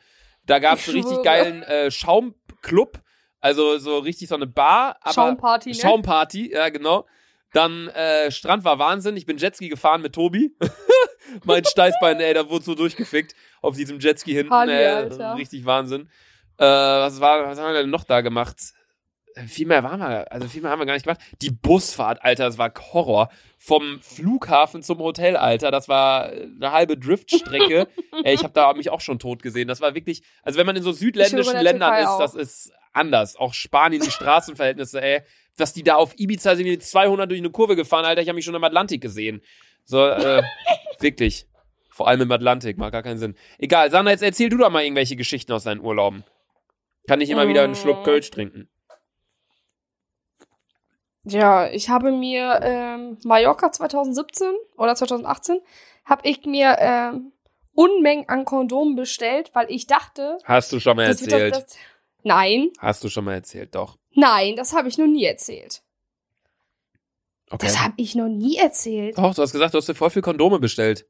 [0.46, 3.00] Da gab's einen Ich richtig geilen äh, Schaumclub,
[3.40, 5.74] also so richtig so eine Bar, aber Schaumparty, ne?
[5.74, 7.06] Schaumparty, ja genau.
[7.52, 9.16] Dann äh, Strand war Wahnsinn.
[9.16, 10.56] Ich bin Jetski gefahren mit Tobi.
[11.44, 14.52] mein Steißbein, ey, da wurde so durchgefickt auf diesem Jetski hinten.
[14.52, 15.06] Halli, äh.
[15.36, 16.10] Richtig Wahnsinn.
[16.58, 18.56] Äh, was war, was haben wir denn noch da gemacht?
[19.34, 21.20] Äh, Viel mehr waren wir, also viel mehr haben wir gar nicht gemacht.
[21.40, 23.30] Die Busfahrt, Alter, das war Horror.
[23.58, 27.88] Vom Flughafen zum Hotel, Alter, das war eine halbe Driftstrecke.
[28.24, 29.68] Ey, ich habe da mich auch schon tot gesehen.
[29.68, 32.18] Das war wirklich, also wenn man in so südländischen Ländern ist, auch.
[32.18, 33.36] das ist anders.
[33.36, 35.22] Auch Spanien, die Straßenverhältnisse, ey.
[35.56, 38.28] Dass die da auf Ibiza sind, die mit 200 durch eine Kurve gefahren, Alter, ich
[38.28, 39.42] habe mich schon im Atlantik gesehen.
[39.84, 40.42] So, äh,
[40.98, 41.46] wirklich.
[41.92, 43.36] Vor allem im Atlantik, macht gar keinen Sinn.
[43.58, 46.24] Egal, Sandra, jetzt erzähl du doch mal irgendwelche Geschichten aus deinen Urlauben.
[47.06, 48.04] Kann ich immer wieder einen Schluck Mm.
[48.04, 48.68] Kölsch trinken.
[51.24, 55.60] Ja, ich habe mir ähm, Mallorca 2017 oder 2018
[56.04, 57.32] habe ich mir ähm,
[57.74, 61.54] Unmengen an Kondomen bestellt, weil ich dachte, Hast du schon mal erzählt.
[61.54, 61.76] das, das
[62.24, 63.98] Nein, Hast du schon mal erzählt, doch.
[64.14, 65.82] nein, das habe ich noch nie erzählt.
[67.50, 67.66] Okay.
[67.66, 69.18] Das habe ich noch nie erzählt.
[69.18, 71.06] Doch, du hast gesagt, du hast dir voll viel Kondome bestellt.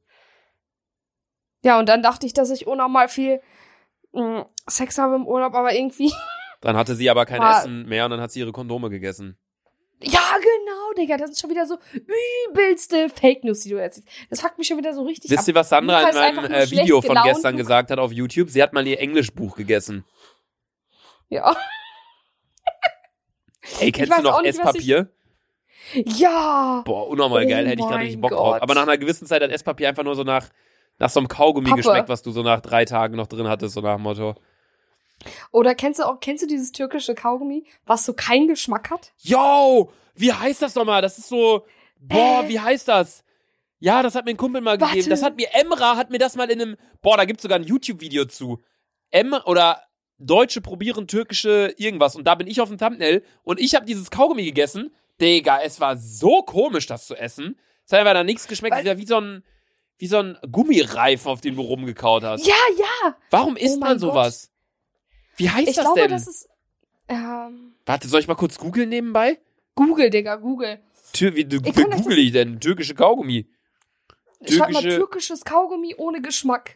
[1.63, 3.41] Ja, und dann dachte ich, dass ich unnormal viel
[4.11, 6.11] mh, Sex habe im Urlaub, aber irgendwie.
[6.61, 9.37] Dann hatte sie aber kein War- Essen mehr und dann hat sie ihre Kondome gegessen.
[10.01, 11.77] Ja, genau, Digga, das ist schon wieder so
[12.49, 14.07] übelste Fake News, die du erzählst.
[14.29, 15.47] Das fuckt mich schon wieder so richtig Wisst ab.
[15.49, 18.49] ihr, was Sandra in meinem äh, Video von gestern gesagt hat auf YouTube?
[18.49, 20.05] Sie hat mal ihr Englischbuch gegessen.
[21.29, 21.53] Ja.
[23.79, 25.09] Ey, kennst du noch nicht, Esspapier?
[25.93, 26.81] Ja.
[26.85, 28.39] Boah, unnormal Oh geil, hätte ich gerade mein richtig Bock Gott.
[28.39, 28.61] drauf.
[28.61, 30.47] Aber nach einer gewissen Zeit hat Esspapier einfach nur so nach,
[30.99, 31.81] nach so einem Kaugummi Pappe.
[31.81, 34.35] geschmeckt, was du so nach drei Tagen noch drin hattest, so nach dem Motto.
[35.51, 39.13] Oder kennst du auch, kennst du dieses türkische Kaugummi, was so keinen Geschmack hat?
[39.19, 41.01] Yo, wie heißt das nochmal?
[41.01, 41.65] Das ist so,
[41.99, 42.49] boah, Äh.
[42.49, 43.23] wie heißt das?
[43.79, 44.93] Ja, das hat mir ein Kumpel mal Warte.
[44.93, 45.09] gegeben.
[45.09, 47.63] Das hat mir, Emra hat mir das mal in einem, boah, da gibt's sogar ein
[47.65, 48.61] YouTube-Video zu.
[49.11, 49.81] Em, oder
[50.19, 52.15] Deutsche probieren türkische irgendwas.
[52.15, 54.93] Und da bin ich auf dem Thumbnail und ich habe dieses Kaugummi gegessen.
[55.21, 57.57] Digga, es war so komisch, das zu essen.
[57.85, 58.75] Es hat einfach da nichts geschmeckt.
[58.75, 59.43] Weil- wie so ein,
[60.03, 62.45] wie so ein Gummireifen, auf den du rumgekaut hast.
[62.45, 63.15] Ja, ja.
[63.29, 64.51] Warum isst Oh man sowas?
[65.37, 66.09] Wie heißt Ich das glaube, denn?
[66.11, 66.49] das ist.
[67.07, 69.39] Ähm, Warte, soll ich mal kurz googeln nebenbei?
[69.75, 70.79] Google, Digga, Google.
[71.13, 72.59] Tür, wie, wie google ich denn?
[72.59, 73.47] Türkische Kaugummi.
[74.45, 76.75] Schreib mal Türkische- türkisches Kaugummi ohne Geschmack.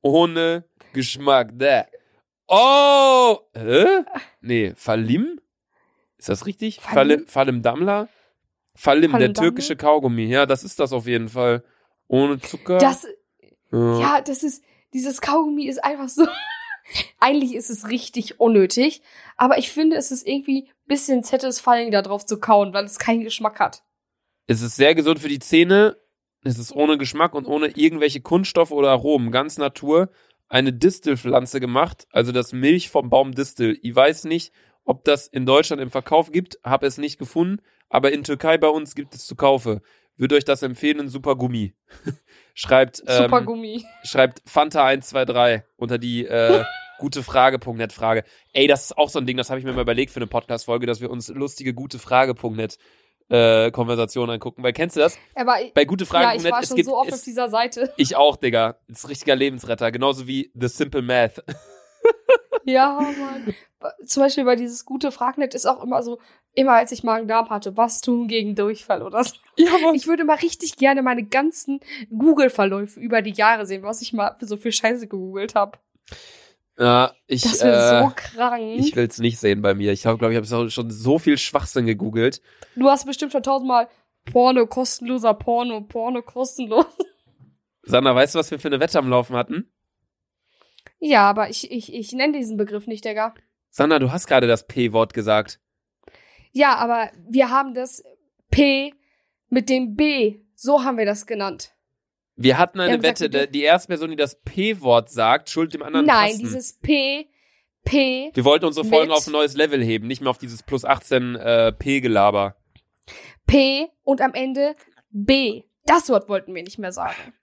[0.00, 1.50] Ohne Geschmack.
[1.58, 1.84] Da.
[2.48, 3.40] Oh!
[3.54, 4.04] Hä?
[4.40, 5.38] Nee, Falim?
[6.16, 6.80] Ist das richtig?
[6.80, 7.26] Falim?
[7.26, 8.08] Falim, Damla?
[8.74, 9.48] Falim, der Falim Damla?
[9.50, 10.24] türkische Kaugummi.
[10.24, 11.62] Ja, das ist das auf jeden Fall.
[12.08, 12.78] Ohne Zucker.
[12.78, 13.06] Das,
[13.72, 14.00] ja.
[14.00, 16.26] ja, das ist, dieses Kaugummi ist einfach so,
[17.18, 19.02] Eigentlich ist es richtig unnötig,
[19.36, 22.98] aber ich finde, es ist irgendwie ein bisschen satisfying, da drauf zu kauen, weil es
[22.98, 23.82] keinen Geschmack hat.
[24.46, 25.96] Es ist sehr gesund für die Zähne.
[26.44, 29.32] Es ist ohne Geschmack und ohne irgendwelche Kunststoffe oder Aromen.
[29.32, 30.10] Ganz Natur.
[30.48, 33.76] Eine Distelpflanze gemacht, also das Milch vom Baum Distel.
[33.82, 34.52] Ich weiß nicht,
[34.84, 38.68] ob das in Deutschland im Verkauf gibt, habe es nicht gefunden, aber in Türkei bei
[38.68, 39.80] uns gibt es zu kaufen.
[40.16, 41.74] Würde euch das empfehlen, ein super Gummi.
[42.54, 43.84] schreibt, Super ähm, Gummi.
[44.02, 46.64] schreibt Fanta123 unter die äh,
[46.98, 48.24] gute Frage.net Frage.
[48.52, 50.26] Ey, das ist auch so ein Ding, das habe ich mir mal überlegt für eine
[50.26, 52.78] Podcast-Folge, dass wir uns lustige gute Frage.net
[53.28, 54.62] äh, Konversationen angucken.
[54.62, 55.18] Weil kennst du das?
[55.34, 57.50] Aber Bei gute ja, Frage.net, ich war es schon gibt so oft auf es, dieser
[57.50, 57.92] Seite.
[57.98, 58.78] ich auch, Digga.
[58.88, 61.42] Das ist richtiger Lebensretter, genauso wie The Simple Math.
[62.66, 63.54] Ja, Mann.
[64.04, 66.18] Zum Beispiel bei dieses gute Fragnet ist auch immer so,
[66.56, 69.36] immer als ich Magen-Darm hatte, was tun gegen Durchfall oder so.
[69.58, 69.70] Ja.
[69.94, 74.36] Ich würde mal richtig gerne meine ganzen Google-Verläufe über die Jahre sehen, was ich mal
[74.40, 75.78] so viel Scheiße gegoogelt habe.
[76.78, 78.62] Ja, ich, Das wäre äh, so krank.
[78.76, 79.92] ich will's nicht sehen bei mir.
[79.92, 82.42] Ich glaube, glaub, ich habe schon so viel Schwachsinn gegoogelt.
[82.74, 83.88] du hast bestimmt schon tausendmal
[84.30, 86.84] Porno, kostenloser Porno, Porno, kostenlos.
[87.82, 89.70] Sandra, weißt du, was wir für eine Wette am Laufen hatten?
[90.98, 93.32] Ja, aber ich, ich, ich nenne diesen Begriff nicht, Digga.
[93.70, 95.60] Sandra, du hast gerade das P-Wort gesagt.
[96.56, 98.02] Ja, aber wir haben das
[98.50, 98.94] P
[99.50, 100.40] mit dem B.
[100.54, 101.74] So haben wir das genannt.
[102.34, 105.82] Wir hatten eine sag Wette, der, die erste Person, die das P-Wort sagt, schuld dem
[105.82, 106.44] anderen Nein, Kasten.
[106.44, 107.28] dieses P,
[107.84, 110.86] P, Wir wollten unsere Folgen auf ein neues Level heben, nicht mehr auf dieses plus
[110.86, 112.56] 18 äh, P-Gelaber.
[113.46, 114.76] P und am Ende
[115.10, 115.64] B.
[115.84, 117.34] Das Wort wollten wir nicht mehr sagen.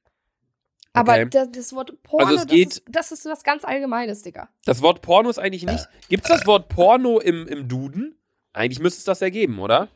[0.91, 1.27] Aber Okay.
[1.29, 4.49] das, das Wort Porno, Also es das, ist, das ist was ganz Allgemeines, Digga.
[4.65, 5.87] Das Wort Porno ist eigentlich nicht.
[6.09, 8.15] Gibt's das Wort Porno im, im Duden?
[8.53, 9.89] Eigentlich müsste es das ja geben, oder?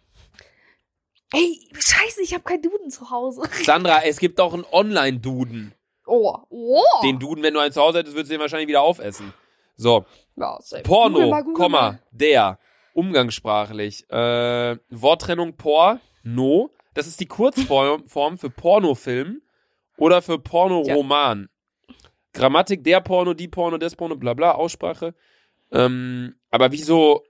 [1.31, 3.43] Ey, scheiße, ich habe kein Duden zu Hause.
[3.63, 5.73] Sandra, es gibt auch einen Online-Duden.
[6.05, 6.83] Oh, oh.
[7.03, 9.33] Den Duden, wenn du einen zu Hause hättest, würdest du den wahrscheinlich wieder aufessen.
[9.75, 10.57] So, ja.
[10.57, 12.03] Google Porno, mal, Google Komma, mal.
[12.11, 12.59] der,
[12.93, 14.09] umgangssprachlich.
[14.09, 16.71] Äh, Worttrennung por, no.
[16.93, 19.41] Das ist die Kurzform Form für Pornofilm
[19.97, 21.49] oder für Pornoroman.
[22.33, 25.13] Grammatik der Porno, die Porno, des Porno, bla bla, Aussprache.
[25.71, 27.23] Ähm, aber wieso,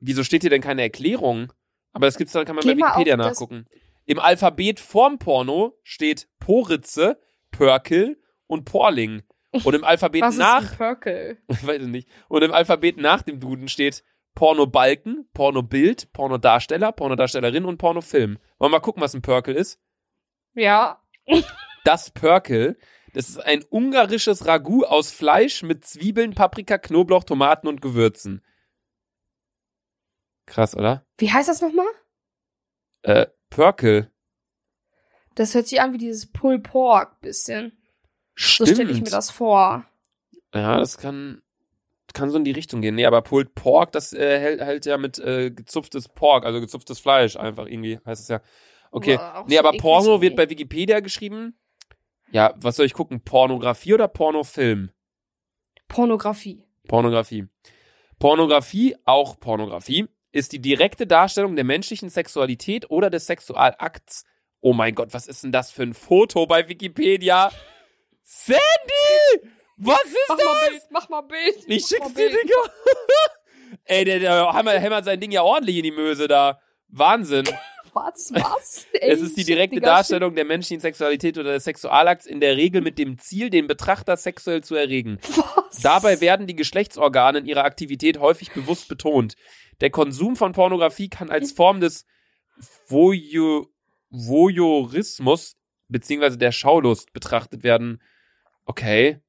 [0.00, 1.52] wieso steht hier denn keine Erklärung?
[1.92, 3.66] Aber das gibt's dann, kann man Geh bei Wikipedia nachgucken.
[4.06, 9.22] Im Alphabet vorm Porno steht Poritze, Pörkel und Porling.
[9.64, 11.38] Und im Alphabet Was nach ist ein Pörkel?
[11.48, 12.08] ich weiß es nicht.
[12.28, 18.38] Und im Alphabet nach dem Duden steht Porno-Balken, Porno-Bild, Pornodarsteller, Pornodarstellerin und Pornofilm.
[18.58, 19.80] Wollen wir mal gucken, was ein Pörkel ist?
[20.54, 21.02] Ja.
[21.84, 22.76] Das Pörkel,
[23.14, 28.44] das ist ein ungarisches Ragout aus Fleisch mit Zwiebeln, Paprika, Knoblauch, Tomaten und Gewürzen.
[30.48, 31.04] Krass, oder?
[31.18, 31.86] Wie heißt das nochmal?
[33.02, 34.10] Äh, Pörkel.
[35.34, 37.78] Das hört sich an wie dieses Pulled Pork bisschen.
[38.34, 38.70] So Stimmt.
[38.70, 39.84] stelle ich mir das vor.
[40.54, 41.42] Ja, das kann,
[42.14, 42.94] kann so in die Richtung gehen.
[42.94, 46.98] Nee, aber Pulled Pork, das äh, hält, hält ja mit äh, gezupftes Pork, also gezupftes
[46.98, 48.40] Fleisch einfach irgendwie, heißt es ja.
[48.90, 49.16] Okay.
[49.16, 51.58] Boah, nee, so aber Porno wird bei Wikipedia geschrieben.
[52.30, 53.22] Ja, was soll ich gucken?
[53.22, 54.90] Pornografie oder Pornofilm?
[55.88, 56.64] Pornografie.
[56.86, 57.46] Pornografie.
[58.18, 64.24] Pornografie, auch Pornografie, ist die direkte Darstellung der menschlichen Sexualität oder des Sexualakts.
[64.60, 67.50] Oh mein Gott, was ist denn das für ein Foto bei Wikipedia?
[68.22, 68.60] Sandy!
[69.76, 70.44] Was ist Mach das?
[70.44, 71.56] mal Bild, mach mal Bild.
[71.66, 72.28] Ich schick's dir.
[72.28, 72.72] Digga.
[73.84, 76.60] Ey, der, der hämmert, hämmert sein Ding ja ordentlich in die Möse da.
[76.88, 77.48] Wahnsinn.
[77.92, 78.86] Was, was?
[78.92, 82.80] Ey, es ist die direkte Darstellung der menschlichen Sexualität oder des Sexualakts in der Regel
[82.80, 85.18] mit dem Ziel, den Betrachter sexuell zu erregen.
[85.22, 85.80] Was?
[85.80, 89.34] Dabei werden die Geschlechtsorgane in ihrer Aktivität häufig bewusst betont.
[89.80, 92.04] Der Konsum von Pornografie kann als Form des
[92.88, 93.66] Voyeur
[94.10, 95.56] Voyeurismus
[95.88, 98.00] beziehungsweise der Schaulust betrachtet werden.
[98.64, 99.20] Okay.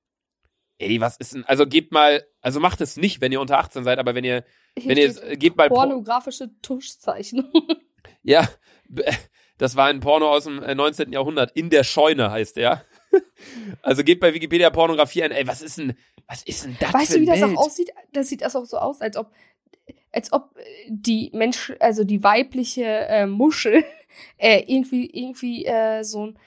[0.78, 3.84] Ey, was ist denn, also gebt mal, also macht es nicht, wenn ihr unter 18
[3.84, 4.46] seid, aber wenn ihr,
[4.78, 7.52] Hier wenn ihr, gebt mal, Por- pornografische Tuschzeichnung.
[8.24, 8.48] Ja,
[9.58, 11.12] das war ein Porno aus dem äh, 19.
[11.12, 12.86] Jahrhundert, in der Scheune heißt der.
[13.82, 17.14] Also gebt bei Wikipedia Pornografie ein, ey, was ist denn, was ist denn das Weißt
[17.14, 17.58] für du, wie ein das Bild?
[17.58, 17.90] auch aussieht?
[18.12, 19.32] Das sieht das auch so aus, als ob,
[20.12, 23.84] als ob äh, die Mensch, also die weibliche äh, Muschel
[24.38, 26.40] äh, irgendwie, irgendwie äh, so ein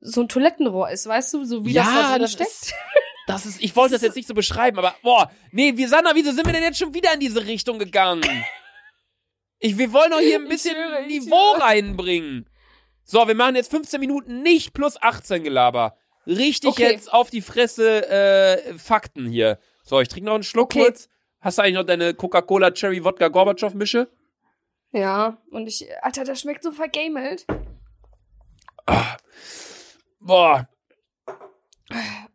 [0.00, 2.50] so ein Toilettenrohr ist, weißt du, so wie das da drin das steckt.
[2.50, 2.74] Ist,
[3.26, 6.32] das ist, ich wollte das jetzt nicht so beschreiben, aber boah, nee, wir Sandra, wieso
[6.32, 8.22] sind wir denn jetzt schon wieder in diese Richtung gegangen?
[9.60, 11.62] Ich, wir wollen doch hier ein bisschen höre, Niveau höre.
[11.62, 12.48] reinbringen.
[13.04, 15.96] So, wir machen jetzt 15 Minuten nicht plus 18 Gelaber.
[16.26, 16.90] Richtig Okay.
[16.92, 19.58] jetzt auf die Fresse äh, Fakten hier.
[19.82, 20.84] So, ich trinke noch einen Schluck Okay.
[20.84, 21.08] kurz.
[21.40, 24.10] Hast du eigentlich noch deine Coca-Cola Cherry Wodka Gorbatschow Mische?
[24.92, 27.46] Ja, und ich, Alter, das schmeckt so vergamelt.
[30.20, 30.68] Boah,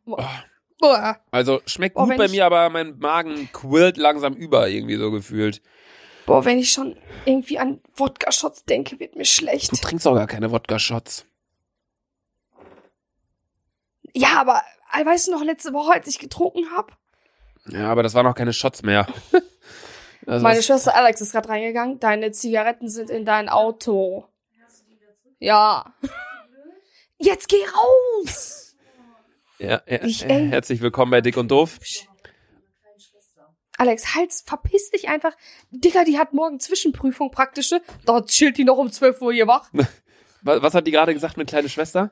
[0.06, 0.44] Boah.
[0.80, 1.18] Boah.
[1.32, 5.62] Also schmeckt Boah, gut bei mir, aber mein Magen quillt langsam über, irgendwie so gefühlt.
[6.26, 9.82] Boah, wenn ich schon irgendwie an Wodka-Shots denke, wird mir Du schlecht.
[9.82, 11.26] trinkst auch gar keine Wodka-Shots.
[14.14, 14.62] Ja, aber
[14.94, 16.94] äh, weißt du noch, letzte Woche, als ich getrunken habe?
[17.68, 19.08] Ja, aber das waren noch keine Shots mehr.
[20.28, 22.00] Also Meine Schwester Alex ist gerade reingegangen.
[22.00, 24.28] Deine Zigaretten sind in dein Auto.
[25.38, 25.94] Ja.
[27.20, 28.76] Jetzt geh raus!
[29.60, 31.78] ja, ja, Ich, äh, herzlich willkommen bei Dick und Doof.
[33.78, 35.34] Alex, Hals, verpiss dich einfach.
[35.72, 37.82] Digga, die hat morgen Zwischenprüfung praktische.
[38.06, 39.70] Dort chillt die noch um 12 Uhr hier wach.
[40.42, 42.12] Was, hat die gerade gesagt mit kleine Schwester?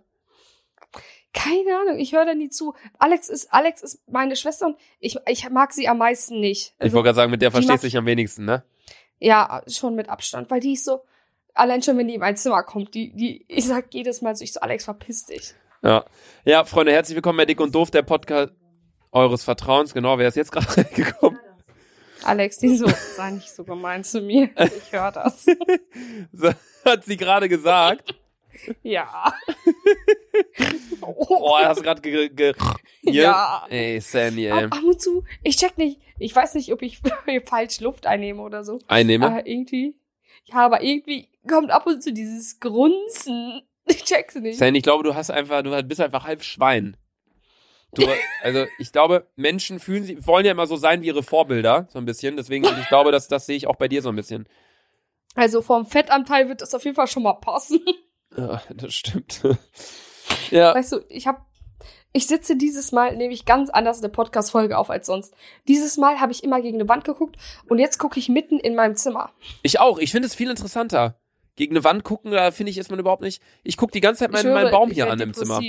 [1.34, 2.74] Keine Ahnung, ich höre da nie zu.
[3.00, 6.76] Alex ist, Alex ist meine Schwester und ich, ich mag sie am meisten nicht.
[6.80, 8.64] Ich wollte gerade sagen, mit der Also, verstehst du dich am wenigsten, ne?
[9.20, 11.04] Ja, schon mit Abstand, weil die ist so,
[11.54, 14.44] allein schon, wenn die in mein Zimmer kommt, die, die, ich sag jedes Mal so,
[14.44, 15.54] ich so, Alex, verpiss dich.
[15.84, 16.06] Ja.
[16.46, 18.54] Ja, Freunde, herzlich willkommen bei Dick und Doof, der Podcast
[19.12, 19.94] eures Vertrauens.
[19.94, 21.40] Genau, wer ist jetzt gerade reingekommen?
[22.24, 24.50] Alex, die so, sei nicht so gemein zu mir.
[24.58, 25.46] Ich höre das.
[26.32, 26.52] So,
[26.86, 28.16] hat sie gerade gesagt.
[28.82, 29.34] Ja.
[31.02, 32.54] Oh, hast du gerade ge, ge?
[33.02, 33.66] Ja.
[33.70, 34.52] Ey, Sandy, ey.
[34.52, 37.02] Ab, ab und zu, ich check nicht, ich weiß nicht, ob ich
[37.46, 38.80] falsch Luft einnehme oder so.
[38.88, 39.28] Einnehme.
[39.28, 39.96] Aber irgendwie,
[40.46, 43.62] ja, aber irgendwie kommt ab und zu dieses Grunzen.
[43.86, 44.58] Ich check's nicht.
[44.58, 46.96] Sandy, ich glaube, du hast einfach, du bist einfach halb Schwein.
[47.96, 48.08] Du,
[48.42, 52.00] also ich glaube, Menschen fühlen sie, wollen ja immer so sein wie ihre Vorbilder, so
[52.00, 52.38] ein bisschen.
[52.38, 54.48] Deswegen, ich glaube, das, das sehe ich auch bei dir so ein bisschen.
[55.36, 57.80] Also vom Fettanteil wird das auf jeden Fall schon mal passen.
[58.36, 59.42] Ja, das stimmt.
[60.52, 60.74] ja.
[60.74, 61.46] Weißt du, ich hab,
[62.14, 65.36] ich sitze dieses Mal nämlich ganz anders eine Podcast-Folge auf als sonst.
[65.68, 68.76] Dieses Mal habe ich immer gegen eine Wand geguckt und jetzt gucke ich mitten in
[68.76, 69.32] meinem Zimmer.
[69.62, 70.00] Ich auch.
[70.00, 71.20] Ich finde es viel interessanter.
[71.56, 73.42] Gegen eine Wand gucken, da finde ich, ist man überhaupt nicht.
[73.64, 75.62] Ich gucke die ganze Zeit meinen, höre, meinen Baum hier an im Zimmer.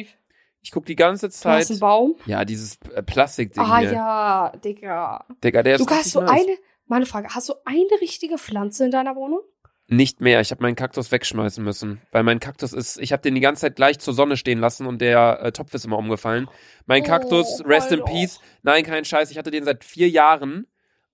[0.65, 1.71] Ich gucke die ganze Du hast Zeit.
[1.71, 2.17] einen Baum?
[2.27, 3.93] Ja, dieses äh, Plastikding Ah hier.
[3.93, 5.25] ja, Digga.
[5.45, 6.31] Digga, der ist Du hast richtig so nice.
[6.33, 9.41] eine, meine Frage, hast du eine richtige Pflanze in deiner Wohnung?
[9.87, 10.41] Nicht mehr.
[10.41, 12.97] Ich habe meinen Kaktus wegschmeißen müssen, weil mein Kaktus ist.
[12.99, 15.75] Ich habe den die ganze Zeit gleich zur Sonne stehen lassen und der äh, Topf
[15.75, 16.49] ist immer umgefallen.
[16.87, 18.11] Mein Oh, Kaktus, rest in Alter.
[18.13, 18.41] peace.
[18.63, 19.31] Nein, kein Scheiß.
[19.31, 20.67] Ich hatte den seit vier Jahren.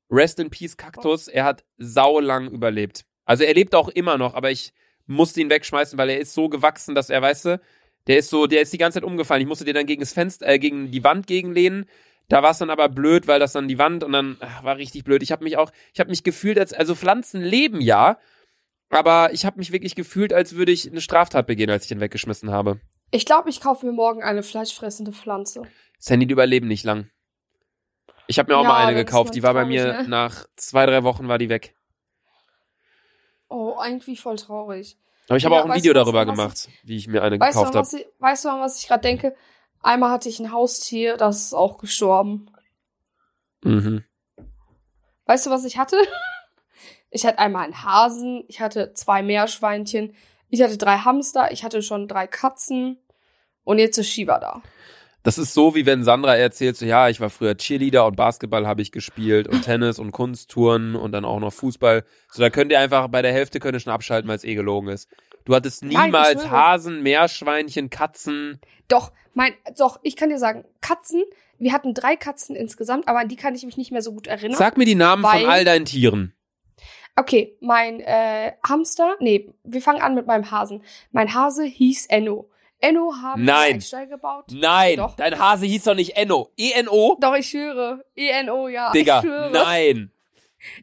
[0.08, 1.26] Rest in peace Kaktus.
[1.26, 3.04] Er hat saulang überlebt.
[3.24, 4.72] Also er lebt auch immer noch, aber ich
[5.06, 7.60] musste ihn wegschmeißen, weil er ist so gewachsen, dass er, weißt du,
[8.06, 9.42] der ist so, der ist die ganze Zeit umgefallen.
[9.42, 11.86] Ich musste den dann gegen das Fenster, äh, gegen die Wand gegenlehnen.
[12.28, 14.76] Da war es dann aber blöd, weil das dann die Wand und dann ach, war
[14.76, 15.22] richtig blöd.
[15.22, 18.18] Ich habe mich auch, ich habe mich gefühlt als, also Pflanzen leben ja,
[18.88, 22.00] aber ich habe mich wirklich gefühlt, als würde ich eine Straftat begehen, als ich den
[22.00, 22.80] weggeschmissen habe.
[23.10, 25.62] Ich glaube, ich kaufe mir morgen eine fleischfressende Pflanze.
[25.98, 27.10] Sandy, die überleben nicht lang.
[28.28, 30.08] Ich habe mir auch Ja, mal eine gekauft, die war bei mir ne?
[30.08, 31.74] nach zwei, drei Wochen war die weg.
[33.48, 34.96] Oh, irgendwie voll traurig.
[35.30, 37.76] Aber ich habe Ja, auch ein Video du darüber gemacht, wie ich mir eine gekauft
[37.76, 37.86] habe.
[37.96, 39.36] ich, weißt du, an was ich gerade denke?
[39.80, 42.50] Einmal hatte ich ein Haustier, das ist auch gestorben.
[43.62, 44.02] Mhm.
[45.26, 45.96] Weißt du, was ich hatte?
[47.12, 50.14] Ich hatte einmal einen Hasen, ich hatte zwei Meerschweinchen,
[50.48, 52.98] ich hatte drei Hamster, ich hatte schon drei Katzen
[53.64, 54.62] und jetzt ist Shiva da.
[55.22, 58.66] Das ist so, wie wenn Sandra erzählt, so, ja, ich war früher Cheerleader und Basketball
[58.66, 62.04] habe ich gespielt und Tennis und Kunsttouren und dann auch noch Fußball.
[62.30, 64.54] So, da könnt ihr einfach bei der Hälfte könnt ihr schon abschalten, weil es eh
[64.54, 65.08] gelogen ist.
[65.44, 66.50] Du hattest Nein, niemals schwöre.
[66.50, 68.60] Hasen, Meerschweinchen, Katzen.
[68.88, 71.22] Doch, mein, doch, ich kann dir sagen, Katzen,
[71.58, 74.26] wir hatten drei Katzen insgesamt, aber an die kann ich mich nicht mehr so gut
[74.26, 74.56] erinnern.
[74.58, 76.34] Sag mir die Namen Weil- von all deinen Tieren.
[77.16, 80.82] Okay, mein äh, Hamster, nee, wir fangen an mit meinem Hasen.
[81.12, 82.49] Mein Hase hieß Enno.
[82.80, 83.72] Enno haben Nein.
[83.72, 84.46] einen Stall gebaut.
[84.50, 85.14] Nein, Doch.
[85.16, 86.50] dein Hase hieß doch nicht Enno.
[86.56, 87.16] E-N-O?
[87.20, 88.04] Doch, ich schwöre.
[88.16, 88.90] E-N-O, ja.
[88.92, 89.50] Digga, ich schwöre.
[89.50, 90.10] nein.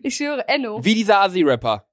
[0.04, 0.84] Ich schwöre, Enno.
[0.84, 1.86] Wie dieser Asi-Rapper.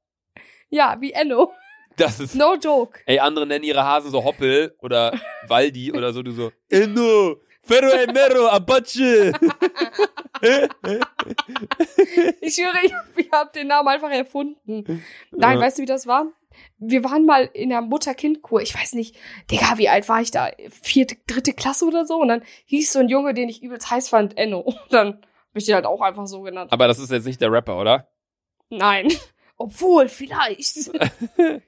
[0.70, 1.52] Ja, wie Enno.
[1.96, 2.34] Das ist.
[2.34, 3.00] No joke.
[3.06, 5.12] Ey, andere nennen ihre Hasen so Hoppel oder
[5.46, 6.22] Waldi oder so.
[6.22, 6.50] Du so.
[6.68, 9.32] Enno, Ferro e Mero, Apache.
[12.40, 14.84] Ich schwöre, ich, ich habe den Namen einfach erfunden.
[15.30, 15.60] Nein, Ja.
[15.60, 16.26] weißt du, wie das war?
[16.78, 18.60] Wir waren mal in der Mutter-Kind-Kur.
[18.62, 19.16] Ich weiß nicht,
[19.50, 20.50] Digga, wie alt war ich da?
[20.70, 22.16] Vierte, dritte Klasse oder so?
[22.16, 24.60] Und dann hieß so ein Junge, den ich übelst heiß fand, Enno.
[24.60, 26.72] Und dann hab ich den halt auch einfach so genannt.
[26.72, 28.08] Aber das ist jetzt nicht der Rapper, oder?
[28.70, 29.08] Nein.
[29.56, 30.90] Obwohl, vielleicht.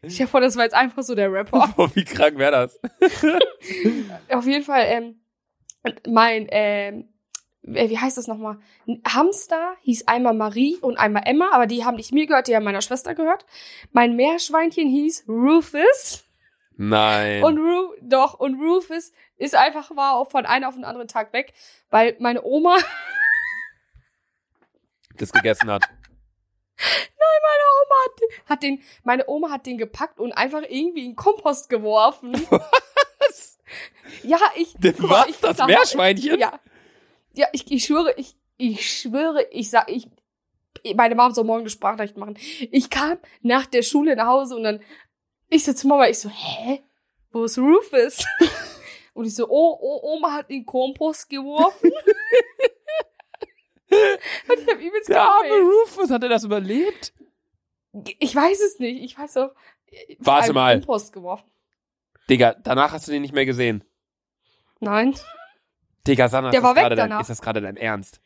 [0.02, 1.72] Ich dir vor, das war jetzt einfach so der Rapper.
[1.76, 2.80] Oh, wie krank wäre das?
[4.28, 5.20] Auf jeden Fall, ähm,
[6.08, 7.04] mein, ähm, äh,
[7.66, 8.58] wie heißt das nochmal?
[9.06, 12.64] Hamster hieß einmal Marie und einmal Emma, aber die haben nicht mir gehört, die haben
[12.64, 13.44] meiner Schwester gehört.
[13.92, 16.24] Mein Meerschweinchen hieß Rufus.
[16.76, 17.42] Nein.
[17.42, 21.32] Und Ru doch, und Rufus ist einfach war auch von einem auf den anderen Tag
[21.32, 21.54] weg,
[21.90, 22.76] weil meine Oma,
[25.16, 25.82] das gegessen hat.
[26.78, 31.16] meine Oma hat, hat den, meine Oma hat den gepackt und einfach irgendwie in den
[31.16, 32.34] Kompost geworfen.
[32.50, 33.58] Was?
[34.22, 34.74] Ja, ich.
[34.98, 35.28] Was?
[35.28, 36.38] ich Das Meerschweinchen?
[36.38, 36.60] Ja.
[37.36, 40.08] Ja, ich, ich schwöre, ich, ich schwöre, ich sag, ich,
[40.94, 42.36] meine Mom soll morgen eine Sprachnachricht machen.
[42.70, 44.80] Ich kam nach der Schule nach Hause und dann,
[45.48, 46.82] ich so zu Mama, ich so, hä?
[47.32, 48.24] Wo ist Rufus?
[49.12, 51.90] Und ich so, oh, oh, Oma hat den Kompost geworfen.
[53.90, 55.54] und ich hab übelst Der arme.
[55.54, 57.14] Rufus, hat er das überlebt?
[58.18, 59.02] Ich weiß es nicht.
[59.02, 59.54] Ich weiß auch.
[60.18, 60.78] Warte einen mal.
[60.80, 61.50] Kompost geworfen.
[62.28, 63.84] Digga, danach hast du den nicht mehr gesehen.
[64.80, 65.14] Nein.
[66.06, 68.20] Digga, Sanna, Der ist, war das weg gerade dein, ist das gerade dein Ernst?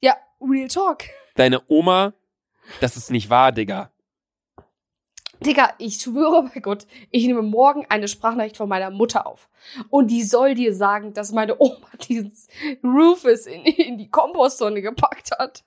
[0.00, 1.04] Ja, Real Talk.
[1.34, 2.12] Deine Oma,
[2.80, 3.90] das ist nicht wahr, Digga.
[5.40, 9.48] Digga, ich schwöre bei Gott, ich nehme morgen eine Sprachnachricht von meiner Mutter auf.
[9.90, 12.48] Und die soll dir sagen, dass meine Oma dieses
[12.82, 15.64] Rufus in, in die Kompostonne gepackt hat.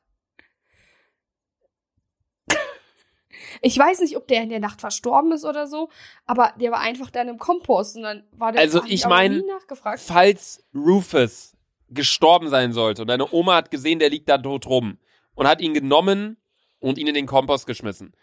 [3.62, 5.90] Ich weiß nicht, ob der in der Nacht verstorben ist oder so,
[6.26, 9.38] aber der war einfach dann im Kompost und dann war der Also ich aber mein,
[9.38, 10.00] nie nachgefragt.
[10.00, 11.56] Falls Rufus
[11.90, 14.98] gestorben sein sollte und deine Oma hat gesehen, der liegt da tot rum
[15.36, 16.38] und hat ihn genommen
[16.80, 18.14] und ihn in den Kompost geschmissen,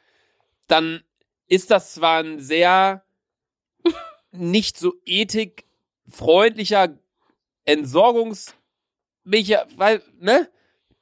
[0.69, 1.03] dann
[1.47, 3.05] ist das zwar ein sehr
[4.33, 6.99] nicht so ethikfreundlicher
[7.65, 8.55] Entsorgungs
[9.25, 10.49] weil, ne?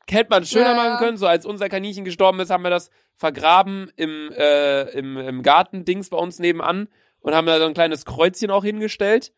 [0.08, 1.16] Hätte man schöner Ja, machen können.
[1.16, 6.10] So als unser Kaninchen gestorben ist, haben wir das vergraben im, äh, im, im Garten-Dings
[6.10, 6.88] bei uns nebenan
[7.20, 9.32] und haben da so ein kleines Kreuzchen auch hingestellt.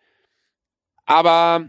[1.04, 1.68] Aber,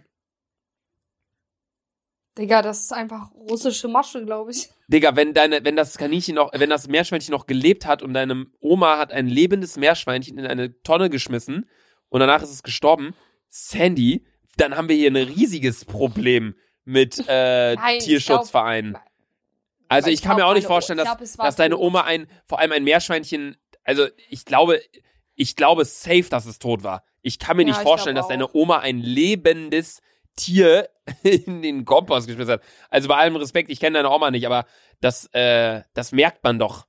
[2.37, 4.69] Digga, das ist einfach russische Masche, glaube ich.
[4.87, 8.45] Digga, wenn deine, wenn das Kaninchen noch, wenn das Meerschweinchen noch gelebt hat und deine
[8.59, 11.69] Oma hat ein lebendes Meerschweinchen in eine Tonne geschmissen
[12.09, 13.13] und danach ist es gestorben,
[13.49, 14.25] Sandy,
[14.57, 16.55] dann haben wir hier ein riesiges Problem
[16.85, 18.91] mit äh, Nein, ich Tierschutzvereinen.
[18.93, 19.03] glaub-
[19.89, 21.77] Also Aber ich, kann mir auch nicht vorstellen, ich dass, glaub, dass deine.
[21.77, 24.81] Oma ein, vor allem ein Meerschweinchen, also ich glaube,
[25.35, 27.03] ich glaube safe, dass es tot war.
[27.21, 28.53] Ich kann mir Ja, nicht ich vorstellen, dass deine.
[28.53, 30.01] Oma ein lebendes
[30.35, 30.89] Tier
[31.23, 32.61] in den Kompost geschmissen hat.
[32.89, 34.65] Also bei allem Respekt, ich kenne deine Oma nicht, aber
[35.01, 36.85] das, äh, das merkt man doch.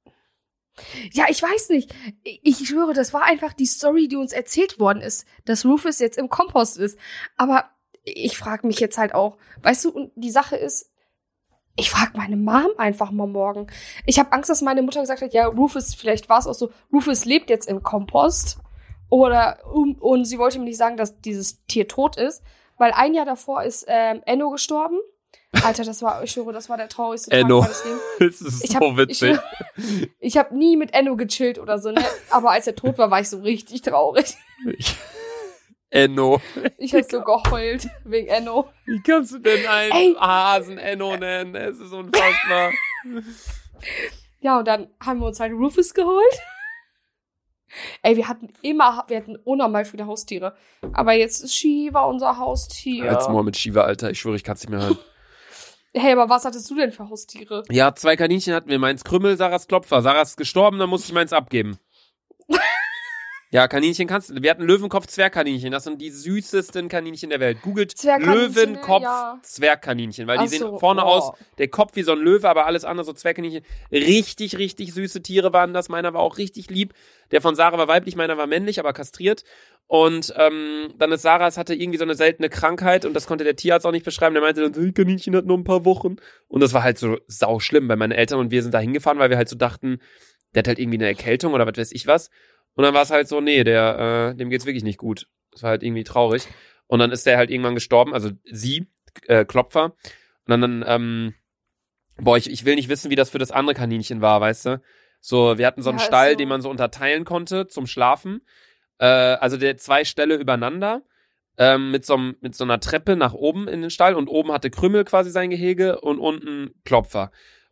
[1.12, 1.94] Ja, ich weiß nicht.
[2.22, 5.98] Ich, ich schwöre, das war einfach die Story, die uns erzählt worden ist, dass Rufus
[6.00, 6.98] jetzt im Kompost ist.
[7.38, 7.70] Aber
[8.06, 10.90] ich frage mich jetzt halt auch, weißt du, und die Sache ist,
[11.76, 13.66] ich frage meine Mom einfach mal morgen.
[14.06, 16.70] Ich habe Angst, dass meine Mutter gesagt hat, ja, Rufus, vielleicht war es auch so,
[16.92, 18.58] Rufus lebt jetzt im Kompost.
[19.08, 22.42] Oder, um, und sie wollte mir nicht sagen, dass dieses Tier tot ist,
[22.78, 24.98] weil ein Jahr davor ist ähm, Enno gestorben.
[25.64, 27.60] Alter, das war, ich schwöre, das war der traurigste Enno.
[27.60, 28.02] Tag meines Lebens.
[28.18, 29.38] Das ist Ich so hab, witzig.
[29.76, 32.02] Ich, ich habe nie mit Enno gechillt oder so, ne?
[32.30, 34.36] Aber als er tot war, war ich so richtig traurig.
[35.90, 36.40] Enno.
[36.78, 38.68] Ich habe so geheult wegen Enno.
[38.84, 40.14] Wie kannst du denn einen Ey.
[40.18, 41.54] Hasen Enno nennen?
[41.54, 42.72] Es ist unfassbar.
[44.40, 46.38] Ja, und dann haben wir uns halt Rufus geholt.
[48.02, 50.54] Ey, wir hatten immer, wir hatten unnormal viele Haustiere.
[50.92, 53.10] Aber jetzt ist Shiva unser Haustier.
[53.10, 54.10] Als mal mit Shiva, Alter.
[54.10, 54.98] Ich schwöre, ich kann es nicht mehr hören.
[55.94, 57.64] Hey, aber was hattest du denn für Haustiere?
[57.70, 58.78] Ja, zwei Kaninchen hatten wir.
[58.78, 60.02] Meins Krümmel, Sarahs Klopfer.
[60.02, 61.78] Sarah ist gestorben, dann musste ich meins abgeben.
[63.56, 64.42] Ja, Kaninchen kannst du.
[64.42, 65.72] Wir hatten Löwenkopf, Zwergkaninchen.
[65.72, 67.62] Das sind die süßesten Kaninchen der Welt.
[67.62, 69.38] Googelt Zwergkaninchen, Löwenkopf, ja.
[69.42, 70.26] Zwergkaninchen.
[70.26, 71.08] Weil die Ach sehen so, vorne oh.
[71.08, 73.64] aus, der Kopf wie so ein Löwe, aber alles andere so Zwergkaninchen.
[73.90, 75.88] Richtig, richtig süße Tiere waren das.
[75.88, 76.92] Meiner war auch richtig lieb.
[77.30, 79.42] Der von Sarah war weiblich, meiner war männlich, aber kastriert.
[79.86, 83.44] Und ähm, dann ist Sarah, es hatte irgendwie so eine seltene Krankheit und das konnte
[83.44, 84.34] der Tierarzt auch nicht beschreiben.
[84.34, 86.16] Der meinte dann, so, "Das Kaninchen hat noch ein paar Wochen.
[86.46, 89.18] Und das war halt so sau schlimm, weil meine Eltern und wir sind da hingefahren,
[89.18, 90.00] weil wir halt so dachten,
[90.54, 92.30] der hat halt irgendwie eine Erkältung oder was weiß ich was.
[92.76, 95.26] Und dann war es halt so, nee, der, äh, dem geht's wirklich nicht gut.
[95.50, 96.46] Das war halt irgendwie traurig.
[96.86, 98.86] Und dann ist der halt irgendwann gestorben, also sie,
[99.26, 99.86] äh, Klopfer.
[99.86, 99.94] Und
[100.46, 101.34] dann, dann ähm,
[102.18, 104.82] boah, ich, ich will nicht wissen, wie das für das andere Kaninchen war, weißt du?
[105.20, 106.36] So, wir hatten so einen Ja, Stall, so.
[106.36, 108.42] den man so unterteilen konnte zum Schlafen.
[108.98, 111.02] Äh, also der zwei Ställe übereinander.
[111.58, 114.68] Ähm, mit, so, mit so einer Treppe nach oben in den Stall und oben hatte
[114.68, 117.30] Krümmel quasi sein Gehege und unten Klopfer.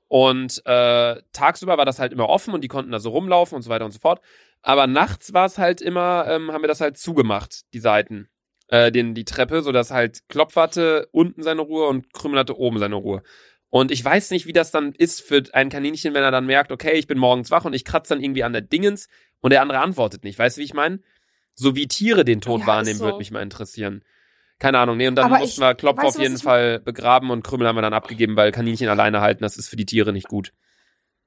[0.08, 3.62] Und äh, tagsüber war das halt immer offen und die konnten da so rumlaufen und
[3.62, 4.22] so weiter und so fort.
[4.66, 8.28] Aber nachts war es halt immer, ähm, haben wir das halt zugemacht, die Seiten,
[8.68, 12.78] äh, den, die Treppe, sodass halt Klopfer hatte unten seine Ruhe und Krümmel hatte oben
[12.78, 13.22] seine Ruhe.
[13.68, 16.72] Und ich weiß nicht, wie das dann ist für ein Kaninchen, wenn er dann merkt,
[16.72, 19.08] okay, ich bin morgens wach und ich kratze dann irgendwie an der Dingens
[19.40, 20.38] und der andere antwortet nicht.
[20.38, 21.00] Weißt du, wie ich meine?
[21.54, 23.04] So wie Tiere den Tod Ja, wahrnehmen, so.
[23.04, 24.02] würde mich mal interessieren.
[24.60, 27.30] Keine Ahnung, nee, und dann Aber mussten ich- wir Klopfer weißt auf jeden Fall begraben
[27.30, 30.12] und Krümmel haben wir dann abgegeben, weil Kaninchen alleine halten, das ist für die Tiere
[30.12, 30.52] nicht gut.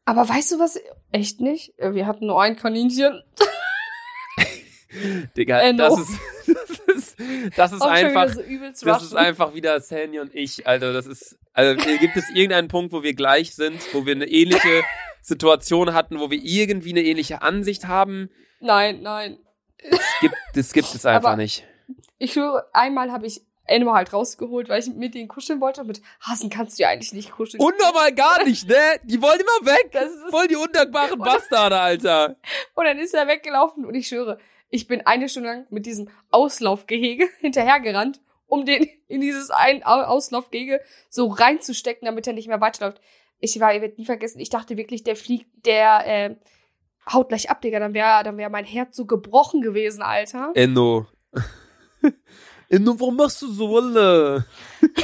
[0.08, 0.80] Aber weißt du was?
[1.12, 1.74] Echt nicht?
[1.78, 3.22] Wir hatten nur ein Kaninchen.
[5.36, 5.84] Digga, Enno.
[5.89, 7.18] das ist, das ist,
[7.58, 10.93] das ist Auch schon einfach, wieder so das ist einfach wieder Sandy und ich, Alter,
[10.93, 14.84] das ist, also gibt es irgendeinen Punkt, wo wir gleich sind, wo wir eine ähnliche
[15.22, 18.30] Situation hatten, wo wir irgendwie eine ähnliche Ansicht haben?
[18.62, 19.38] Nein, nein.
[19.78, 21.66] Es gibt, das gibt es einfach Aber- nicht.
[22.18, 25.82] Ich schwöre, einmal habe ich, Enno halt rausgeholt, weil ich mit denen kuscheln wollte.
[25.82, 27.61] Und mit Hasen kannst du ja eigentlich nicht kuscheln.
[27.61, 28.76] Unnormal gar nicht, ne?
[29.03, 29.89] Die wollen immer weg.
[29.91, 32.36] das ist Voll die undankbaren Bastarde, Alter.
[32.76, 34.38] Und dann ist er weggelaufen und ich schwöre,
[34.70, 40.03] ich bin eine Stunde lang mit diesem Auslaufgehege hinterhergerannt, um den in dieses ein Au-
[40.03, 43.01] Auslaufgehege so reinzustecken, damit er nicht mehr weiterläuft.
[43.39, 46.36] Ich war, ihr werdet nie vergessen, ich dachte wirklich, der fliegt, der äh,
[47.11, 47.80] haut gleich ab, Digga.
[47.80, 50.51] Dann wäre dann wär mein Herz so gebrochen gewesen, Alter.
[50.55, 51.05] Enno.
[52.70, 54.45] Enno, warum machst du so, Wolle?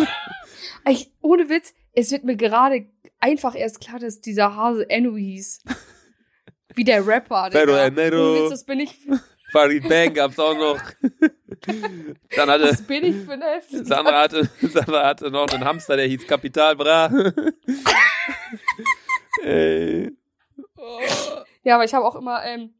[0.85, 2.87] Ich, ohne Witz, es wird mir gerade
[3.21, 5.63] einfach erst klar, dass dieser Hase Enno hieß.
[6.75, 7.71] Wie der Rapper, Pero.
[7.71, 8.35] Enero.
[8.35, 8.97] Witz, das bin ich,
[9.53, 10.81] Farid Bang gab's auch noch.
[12.35, 13.85] Dann hatte, was bin ich für eine Hälfte?
[13.85, 17.09] Sandra hatte, Sandra hatte noch einen Hamster, der hieß Kapital Bra.
[19.43, 20.11] Ey.
[20.75, 20.99] Oh.
[21.63, 22.73] Ja, aber ich habe auch immer, ähm,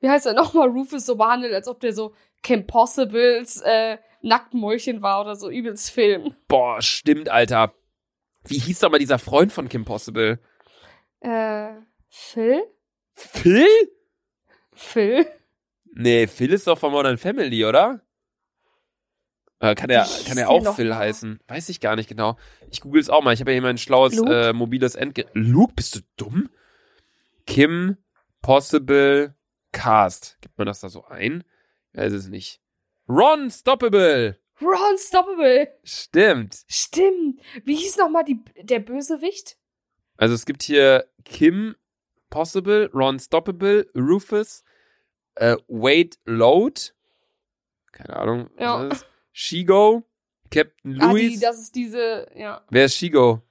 [0.00, 5.02] wie heißt er nochmal, Rufus so behandelt, als ob der so Kim Possibles äh, Nacktmäulchen
[5.02, 6.34] war oder so übelst Film.
[6.48, 7.74] Boah, stimmt, Alter.
[8.44, 10.40] Wie hieß doch mal dieser Freund von Kim Possible?
[11.20, 11.72] Äh,
[12.08, 12.62] Phil?
[13.14, 13.66] Phil?
[14.72, 15.26] Phil?
[15.92, 18.00] Nee, Phil ist doch von Modern Family, oder?
[19.58, 20.98] Äh, kann er, kann er auch Phil mal?
[20.98, 21.40] heißen?
[21.46, 22.38] Weiß ich gar nicht genau.
[22.70, 23.34] Ich google es auch mal.
[23.34, 25.30] Ich habe ja hier mein schlaues äh, mobiles Endgerät.
[25.34, 26.48] Luke, bist du dumm?
[27.46, 27.98] Kim
[28.40, 29.34] Possible
[29.72, 30.38] Cast.
[30.40, 31.44] Gibt man das da so ein?
[31.92, 32.60] Weiß es nicht.
[33.08, 34.38] Ron Stoppable.
[34.60, 35.68] Ron Stoppable.
[35.84, 36.58] Stimmt.
[36.68, 37.40] Stimmt.
[37.64, 38.24] Wie hieß nochmal
[38.62, 39.56] der Bösewicht?
[40.16, 41.74] Also es gibt hier Kim
[42.28, 44.62] Possible, Ron Stoppable, Rufus,
[45.34, 46.80] äh, Wade Load.
[47.92, 48.50] Keine Ahnung.
[48.54, 48.84] was Ja.
[48.88, 49.06] das ist.
[49.32, 50.02] Shigo,
[50.50, 51.32] Captain Ah, Louis.
[51.34, 52.62] die, das ist diese, ja.
[52.70, 53.42] Wer ist Shigo?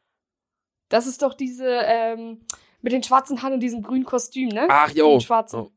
[0.90, 2.42] Das ist doch diese, ähm,
[2.82, 4.68] mit den schwarzen Haaren und diesem grünen Kostüm, ne?
[4.70, 5.12] Ach, jo.
[5.12, 5.60] Den schwarzen.
[5.62, 5.72] Oh.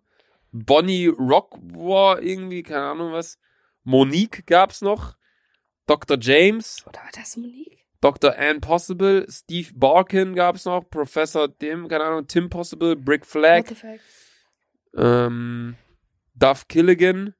[0.53, 3.39] Bonnie Rockwar, irgendwie, keine Ahnung was.
[3.85, 5.17] Monique gab's noch.
[5.87, 6.17] Dr.
[6.21, 7.81] James, Oder war das Monique?
[8.01, 8.37] Dr.
[8.37, 13.65] Ann Possible, Steve Barkin gab's noch, Professor Dim, keine Ahnung, Tim Possible, Brick Flag,
[14.97, 15.77] ähm,
[16.35, 17.35] Duff Killigan,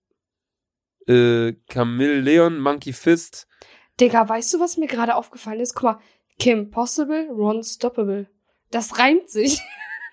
[1.07, 3.49] äh, Camille Leon, Monkey Fist.
[4.01, 5.75] Digga, weißt du, was mir gerade aufgefallen ist?
[5.75, 6.01] Guck mal,
[6.39, 8.29] Kim Possible, Ron Stoppable.
[8.71, 9.61] Das reimt sich.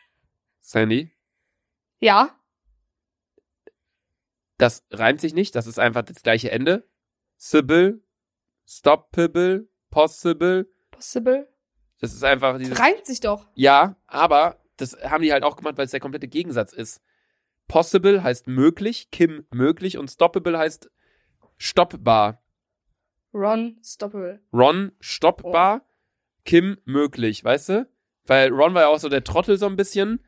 [0.61, 1.11] Sandy,
[1.99, 2.38] ja?
[4.59, 6.87] Das reimt sich nicht, das ist einfach das gleiche Ende.
[7.37, 8.03] Sybil,
[8.67, 11.47] Stoppable, Possible, Possible.
[11.99, 12.77] das ist einfach dieses.
[12.77, 13.47] Reimt sich doch.
[13.55, 17.01] Ja, aber das haben die halt auch gemacht, weil es der komplette Gegensatz ist.
[17.67, 20.91] Possible heißt möglich, Kim möglich und stoppable heißt
[21.57, 22.43] stoppbar.
[23.33, 24.41] Ron Stoppable.
[24.51, 25.85] Ron stoppbar,
[26.43, 27.89] Kim möglich, weißt du?
[28.25, 30.23] Weil Ron war ja auch so der Trottel so ein bisschen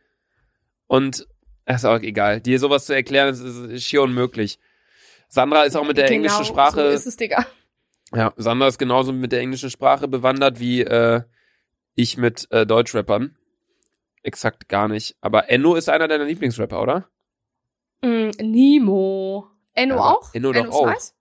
[0.88, 1.28] und
[1.66, 2.41] ist auch egal.
[2.41, 4.59] Dir sowas zu erklären, ist, ist, schier unmöglich.
[5.28, 7.45] Sandra ist auch mit der Genau, englischen So Sprache, ist es, Digga.
[8.14, 11.22] ja, Sandra ist genauso mit der englischen Sprache bewandert wie äh,
[11.95, 13.36] ich mit äh, Deutschrappern.
[14.24, 15.16] Exakt gar nicht.
[15.22, 17.09] Aber Enno ist einer deiner Lieblingsrapper, oder?
[18.01, 19.47] Mm, Nemo.
[19.74, 20.34] Enno Aber auch?
[20.34, 20.86] Enno doch ist auch.
[20.88, 21.16] nice.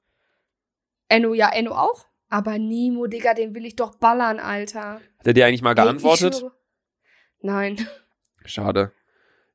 [1.09, 2.07] Enno, ja, Enno auch.
[2.29, 5.01] Aber Nemo, Digga, den will ich doch ballern, Alter.
[5.19, 6.45] Hat er dir eigentlich mal geantwortet?
[7.41, 7.87] Nein.
[8.45, 8.93] Schade.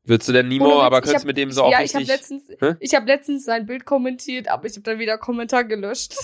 [0.06, 2.16] Würdest du denn Witz, aber könntest hab- mit dem so auch Ja, ich habe richtig...
[2.16, 2.76] letztens, Hä?
[2.80, 6.16] ich habe letztens sein Bild kommentiert, aber ich habe dann wieder Kommentar gelöscht.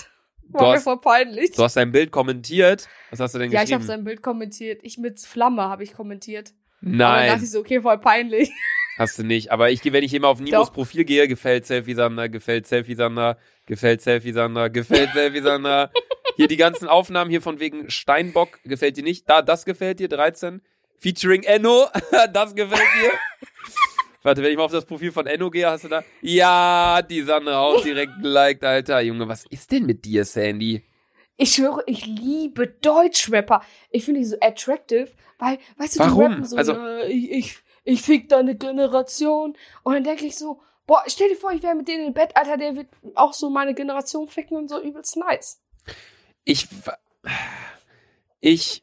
[0.48, 1.52] War mir hast- voll peinlich.
[1.52, 2.88] Du hast dein Bild kommentiert.
[3.10, 3.86] Was hast du denn ja, ich habe geschrieben?
[3.86, 4.80] sein Bild kommentiert.
[4.82, 6.52] Ich mit Flamme habe ich kommentiert.
[6.82, 8.50] Aber dann dachte Nein, ich so, okay, voll peinlich.
[8.98, 9.50] hast du nicht.
[9.50, 10.74] Aber ich wenn ich immer auf Nimos Doch.
[10.74, 15.90] Profil gehe, gefällt Selfie Sander, gefällt Selfie Sander, gefällt Selfie Sander, gefällt Selfie Sander.
[16.36, 19.28] Hier die ganzen Aufnahmen hier von wegen Steinbock gefällt dir nicht.
[19.28, 20.62] Da, das gefällt dir, 13.
[20.98, 21.88] Featuring Enno,
[22.32, 23.10] das gefällt dir.
[24.22, 26.04] Warte, wenn ich mal auf das Profil von Enno gehe, hast du da?
[26.20, 29.00] Ja, die Sandra auch direkt geliked, Alter.
[29.00, 30.82] Junge, was ist denn mit dir, Sandy?
[31.36, 33.62] Ich schwöre, ich liebe Deutschrapper.
[33.90, 35.08] Ich finde die so attractive,
[35.38, 36.18] weil, weißt du, Warum?
[36.20, 39.56] die rappen so, Also- äh, ich, ich, ich fick deine Generation.
[39.82, 42.36] Und dann denke ich so, boah, stell dir vor, ich wäre mit denen im Bett,
[42.36, 45.60] Alter, der wird auch so meine Generation ficken und so übelst nice.
[46.44, 46.68] Ich,
[48.40, 48.82] ich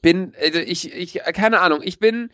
[0.00, 2.30] bin, also ich, ich, keine Ahnung, ich bin,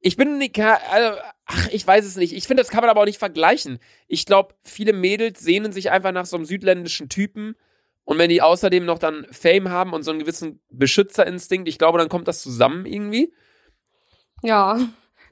[0.00, 2.32] ich bin nicht, also, ach, ich weiß es nicht.
[2.32, 3.78] Ich finde, das kann man aber auch nicht vergleichen.
[4.06, 7.56] Ich glaube, viele Mädels sehnen sich einfach nach so einem südländischen Typen.
[8.04, 11.98] Und wenn die außerdem noch dann Fame haben und so einen gewissen Beschützerinstinkt, ich glaube,
[11.98, 13.34] dann kommt das zusammen irgendwie.
[14.42, 14.78] Ja.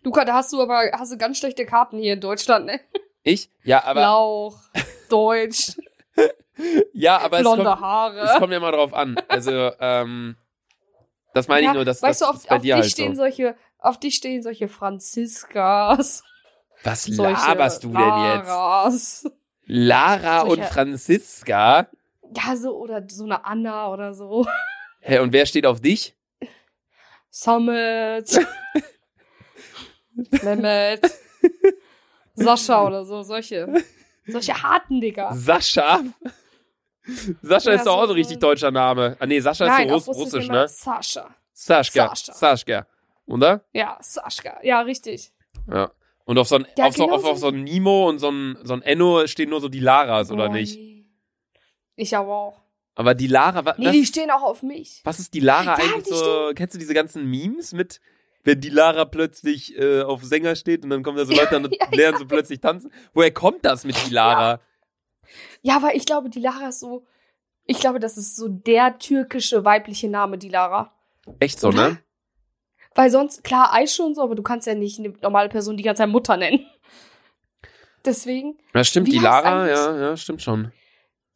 [0.02, 2.80] Luca, da hast du aber hast du ganz schlechte Karten hier in Deutschland, ne?
[3.22, 3.50] Ich?
[3.64, 4.58] Ja, aber, Lauch,
[5.08, 5.72] Deutsch,
[6.92, 8.20] ja, aber es blonde kommt, Haare.
[8.20, 9.16] es kommt ja mal drauf an.
[9.28, 10.36] Also, ähm,
[11.34, 12.82] das meine ich Ja, nur, dass weißt das du, auf, ist bei auf dir dich
[12.82, 13.22] halt stehen so.
[13.22, 16.22] solche, auf dich stehen solche Franziskas,
[16.84, 19.30] Was laberst du denn jetzt?
[19.68, 21.88] Lara und Solche- Franziska.
[22.34, 24.46] Ja, so, oder so eine Anna oder so.
[25.00, 26.14] Hä, und wer steht auf dich?
[27.30, 28.38] Summit.
[30.42, 31.00] Mehmet.
[32.34, 33.72] Sascha oder so, solche.
[34.26, 35.32] Solche harten, Digga.
[35.34, 36.00] Sascha?
[37.42, 39.16] Sascha Ja, ist doch auch so- so richtig deutscher Name.
[39.20, 40.66] Ah, nee, Sascha Nein, ist so Russ, russisch, ne?
[40.68, 41.34] Sascha.
[41.52, 42.08] Saschka.
[42.14, 42.32] Sascha.
[42.34, 42.86] Saschka.
[43.26, 43.64] Oder?
[43.72, 44.58] Ja, Saschka.
[44.62, 45.32] Ja, richtig.
[45.70, 45.90] Ja.
[46.24, 47.48] Und auf so ein, Ja, auf, so, genau auf, auf so.
[47.50, 50.48] so ein Nimo und so ein, so ein Enno stehen nur so die Laras, oder
[50.48, 50.76] Boah, nicht?
[50.76, 51.04] nee.
[51.96, 52.60] Ich aber auch.
[52.94, 55.00] Aber die Lara, wa, Nee, was, die stehen auch auf mich.
[55.04, 56.52] was ist die Lara Ja, eigentlich die so?
[56.54, 58.00] Kennst du diese ganzen Memes mit,
[58.44, 61.74] wenn die Lara plötzlich äh, auf Sänger steht und dann kommen da so Leute und
[61.78, 62.90] Ja, lernen so plötzlich tanzen?
[63.12, 64.60] Woher kommt das mit die Lara?
[65.62, 67.04] Ja, weil ich glaube, die Lara ist so.
[67.66, 70.92] Ich glaube, das ist so der türkische weibliche Name, die Lara.
[71.40, 71.90] Echt so, Oder?
[71.90, 71.98] ne?
[72.96, 75.84] Weil sonst, klar, Aische und so, aber du kannst ja nicht eine normale Person die
[75.84, 76.66] ganze Zeit Mutter nennen.
[78.04, 80.72] Deswegen, Ja, stimmt, die Lara, ja, ja, stimmt schon.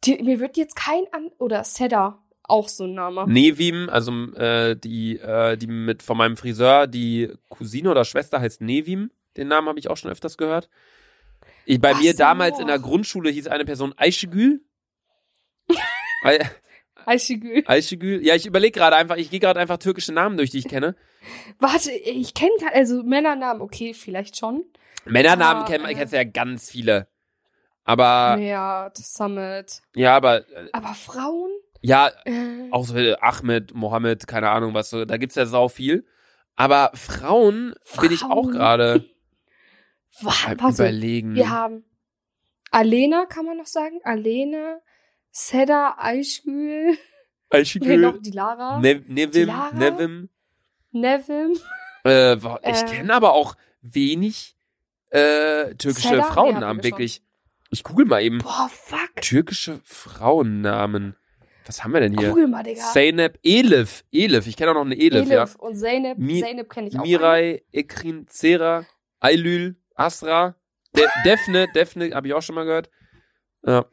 [0.03, 1.29] die, mir wird jetzt kein an.
[1.37, 3.25] Oder Seda, auch so ein Name.
[3.27, 8.61] Nevim, also äh, die, äh, die mit von meinem Friseur, die Cousine oder Schwester heißt
[8.61, 9.11] Nevim.
[9.37, 10.69] Den Namen habe ich auch schon öfters gehört.
[11.65, 12.17] Ich, bei Ach mir so.
[12.17, 14.61] damals in der Grundschule hieß eine Person Ayşegül.
[16.23, 16.39] Ay-
[17.05, 17.63] Aishigül.
[17.67, 18.25] Ayşegül.
[18.25, 20.95] Ja, ich überlege gerade einfach, ich gehe gerade einfach türkische Namen durch, die ich kenne.
[21.59, 24.65] Warte, ich kenne gerade, also Männernamen, okay, vielleicht schon.
[25.05, 25.93] Männernamen Ah, kenn, äh.
[25.93, 27.07] kennst du ja ganz viele.
[27.83, 29.81] Aber, Ja, Summit.
[29.95, 31.49] ja, aber, äh, Aber Frauen?
[31.81, 35.67] ja, Äh, auch so äh, Ahmed, Mohammed, keine Ahnung was, so, da gibt's ja sau
[35.67, 36.05] viel.
[36.55, 38.51] Aber Frauen, bin ich auch Frauen.
[38.51, 39.05] gerade
[40.69, 41.35] überlegen.
[41.35, 41.83] wir haben
[42.71, 43.99] Alena, kann man noch sagen?
[44.03, 44.79] Alena,
[45.31, 46.97] Seda, Aishgül,
[47.51, 48.01] wer Ayşegül.
[48.01, 48.21] noch?
[48.21, 49.71] Die Lara, Ne Nevim, Lara?
[49.77, 50.29] Nevim.
[50.93, 51.57] Nevim.
[52.05, 52.85] Äh, ich Äh.
[52.85, 54.55] kenne aber auch wenig
[55.09, 56.23] äh, türkische Seda?
[56.23, 57.21] Frauennamen, wir wirklich.
[57.69, 58.39] Ich google mal eben.
[58.39, 59.21] Boah, fuck.
[59.21, 61.15] Türkische Frauennamen.
[61.65, 62.29] Was haben wir denn hier?
[62.29, 62.81] Google mal, Digga.
[62.91, 64.03] Zeynep, Elif.
[64.11, 66.17] Elif, ich kenne auch noch eine Elif, Elif und Zeynep.
[66.17, 66.99] Mi- Zeynep kenne ich ja.
[66.99, 67.05] auch.
[67.05, 68.85] Mirai, Ekrin, Zera,
[69.19, 70.55] Aylül, Asra,
[70.95, 72.89] De Defne, Defne habe ich auch schon mal gehört.
[73.65, 73.85] Ja.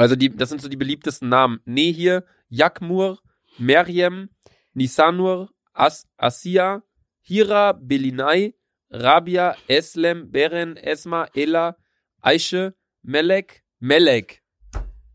[0.00, 1.60] Also die, das sind so die beliebtesten Namen.
[1.66, 3.18] Nehir, Yakmur,
[3.58, 4.30] Meryem,
[4.72, 6.82] Nisanur, As Asia,
[7.20, 8.54] Hira, Belinai,
[8.88, 11.76] Rabia, Eslem, Beren, Esma, Ella,
[12.22, 14.42] Aische, Melek, Melek.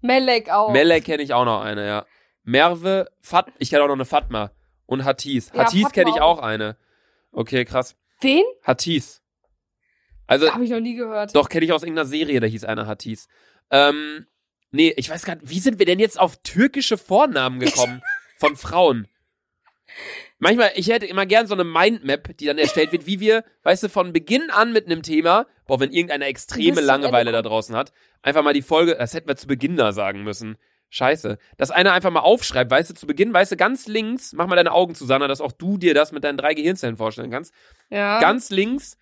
[0.02, 0.72] Melek auch.
[0.72, 2.06] Melek kenne ich auch noch eine, ja.
[2.44, 4.52] Merve, Fat, ich kenne auch noch eine Fatma.
[4.86, 5.52] Und Hatis.
[5.52, 6.44] Ja, kenne ich auch auch.
[6.44, 6.78] eine.
[7.32, 7.96] Okay, krass.
[8.22, 8.44] Wen?
[8.62, 9.24] Hatis.
[10.28, 11.36] Also, Habe ich noch nie gehört.
[11.36, 13.28] doch, kenne ich aus irgendeiner Serie, da hieß einer Hatis.
[13.72, 14.28] Ähm,
[14.76, 18.02] nee, ich weiß gar nicht, wie sind wir denn jetzt auf türkische Vornamen gekommen
[18.38, 19.08] von Frauen?
[20.38, 23.84] Manchmal, ich hätte immer gern so eine Mindmap, die dann erstellt wird, wie wir, weißt
[23.84, 27.94] du, von Beginn an mit einem Thema, boah, wenn irgendeiner extreme Langeweile da draußen hat,
[28.22, 30.58] einfach mal die Folge, das hätten wir zu Beginn da sagen müssen.
[30.90, 31.38] Scheiße.
[31.58, 34.56] Dass einer einfach mal aufschreibt, weißt du, zu Beginn, weißt du, ganz links, mach mal
[34.56, 37.54] deine Augen zu, Sanna, dass auch du dir das mit deinen drei Gehirnzellen vorstellen kannst.
[37.90, 38.20] Ja.
[38.20, 38.98] Ganz links,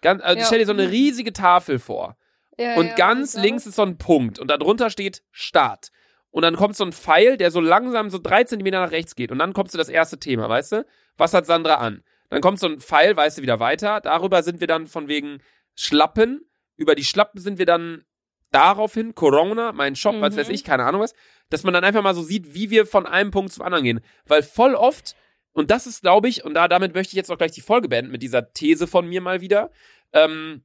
[0.00, 0.46] ganz, also Ja.
[0.46, 2.16] stell dir so eine riesige Tafel vor.
[2.58, 5.88] Ja, Und ja, ganz links ist so ein Punkt und darunter steht Start.
[6.30, 9.30] Und dann kommt so ein Pfeil, der so langsam so drei Zentimeter nach rechts geht.
[9.30, 10.86] Und dann kommt so das erste Thema, weißt du?
[11.16, 12.02] Was hat Sandra an?
[12.28, 14.00] Dann kommt so ein Pfeil, weißt du, wieder weiter.
[14.00, 15.38] Darüber sind wir dann von wegen
[15.76, 16.40] Schlappen.
[16.76, 18.04] Über die Schlappen sind wir dann
[18.50, 20.40] daraufhin Corona, mein Shop, was Mhm.
[20.40, 21.14] weiß ich, keine Ahnung was.
[21.50, 24.00] Dass man dann einfach mal so sieht, wie wir von einem Punkt zum anderen gehen.
[24.26, 25.14] Weil voll oft,
[25.52, 27.88] und das ist, glaube ich, und da damit möchte ich jetzt auch gleich die Folge
[27.88, 29.70] beenden mit dieser These von mir mal wieder.
[30.12, 30.64] Ähm,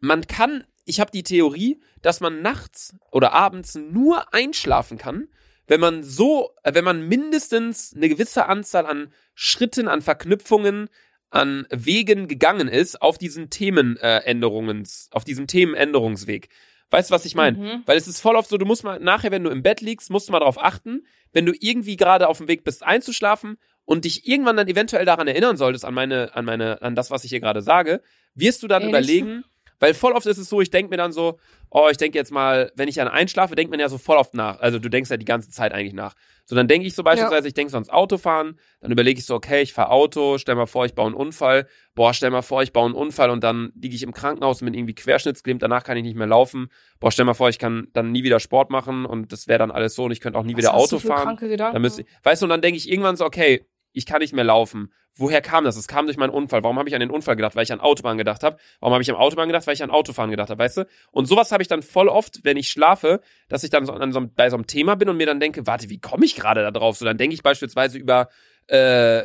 [0.00, 5.28] man kann, ich habe die Theorie, dass man nachts oder abends nur einschlafen kann,
[5.66, 10.88] wenn man so, äh, wenn man mindestens eine gewisse Anzahl an Schritten, an Verknüpfungen,
[11.30, 16.48] an Wegen gegangen ist auf diesen Themenänderungs, äh, auf diesem Themenänderungsweg.
[16.90, 17.58] Weißt du, was ich meine?
[17.58, 17.82] Mhm.
[17.84, 20.08] Weil es ist voll oft so, du musst mal nachher, wenn du im Bett liegst,
[20.08, 24.04] musst du mal darauf achten, wenn du irgendwie gerade auf dem Weg bist einzuschlafen und
[24.04, 27.30] dich irgendwann dann eventuell daran erinnern solltest, an meine, an meine, an das, was ich
[27.30, 28.02] hier gerade sage,
[28.34, 28.94] wirst du dann Ähnlich.
[28.94, 29.44] überlegen,
[29.78, 31.38] weil voll oft ist es so, ich denke mir dann so,
[31.70, 34.34] oh, ich denke jetzt mal, wenn ich dann einschlafe, denkt man ja so voll oft
[34.34, 34.60] nach.
[34.60, 36.14] Also du denkst ja die ganze Zeit eigentlich nach.
[36.44, 39.34] So, dann denke ich so beispielsweise, ich denke so ans Autofahren, dann überlege ich so,
[39.34, 41.66] okay, ich fahre Auto, stell mal vor, ich baue einen Unfall,
[41.96, 44.76] boah, stell mal vor, ich baue einen Unfall und dann liege ich im Krankenhaus mit
[44.76, 46.68] irgendwie Querschnittsgelähmt, danach kann ich nicht mehr laufen,
[47.00, 49.72] boah, stell mal vor, ich kann dann nie wieder Sport machen und das wäre dann
[49.72, 51.24] alles so und ich könnte auch nie Was wieder Auto fahren.
[51.24, 51.74] Kranke Gedanken?
[51.74, 53.66] Dann müsste ich, weißt du, und dann denke ich irgendwann so, okay,
[53.96, 54.92] ich kann nicht mehr laufen.
[55.14, 55.76] Woher kam das?
[55.76, 56.62] Es kam durch meinen Unfall.
[56.62, 57.56] Warum habe ich an den Unfall gedacht?
[57.56, 58.58] Weil ich an Autobahn gedacht habe.
[58.80, 59.66] Warum habe ich an Autobahn gedacht?
[59.66, 60.86] Weil ich an Autofahren gedacht habe, weißt du?
[61.12, 64.12] Und sowas habe ich dann voll oft, wenn ich schlafe, dass ich dann so an
[64.12, 66.60] so, bei so einem Thema bin und mir dann denke, warte, wie komme ich gerade
[66.60, 66.98] da drauf?
[66.98, 68.28] So, dann denke ich beispielsweise über
[68.66, 69.22] äh,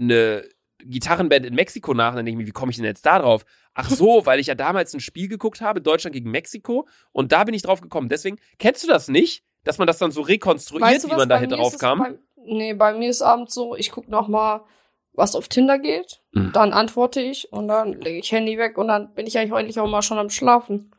[0.00, 0.44] eine
[0.78, 2.10] Gitarrenband in Mexiko nach.
[2.10, 3.44] Und dann denke ich mir, wie komme ich denn jetzt da drauf?
[3.74, 6.88] Ach so, weil ich ja damals ein Spiel geguckt habe, Deutschland gegen Mexiko.
[7.12, 8.08] Und da bin ich drauf gekommen.
[8.08, 9.44] Deswegen, kennst du das nicht?
[9.62, 12.18] Dass man das dann so rekonstruiert, Weißt du, wie man da drauf kam?
[12.44, 14.64] Nee, bei mir ist abends so, ich gucke noch mal,
[15.12, 16.20] was auf Tinder geht.
[16.32, 16.52] Mhm.
[16.52, 19.80] Dann antworte ich und dann lege ich Handy weg und dann bin ich eigentlich eigentlich
[19.80, 20.92] auch mal schon am Schlafen.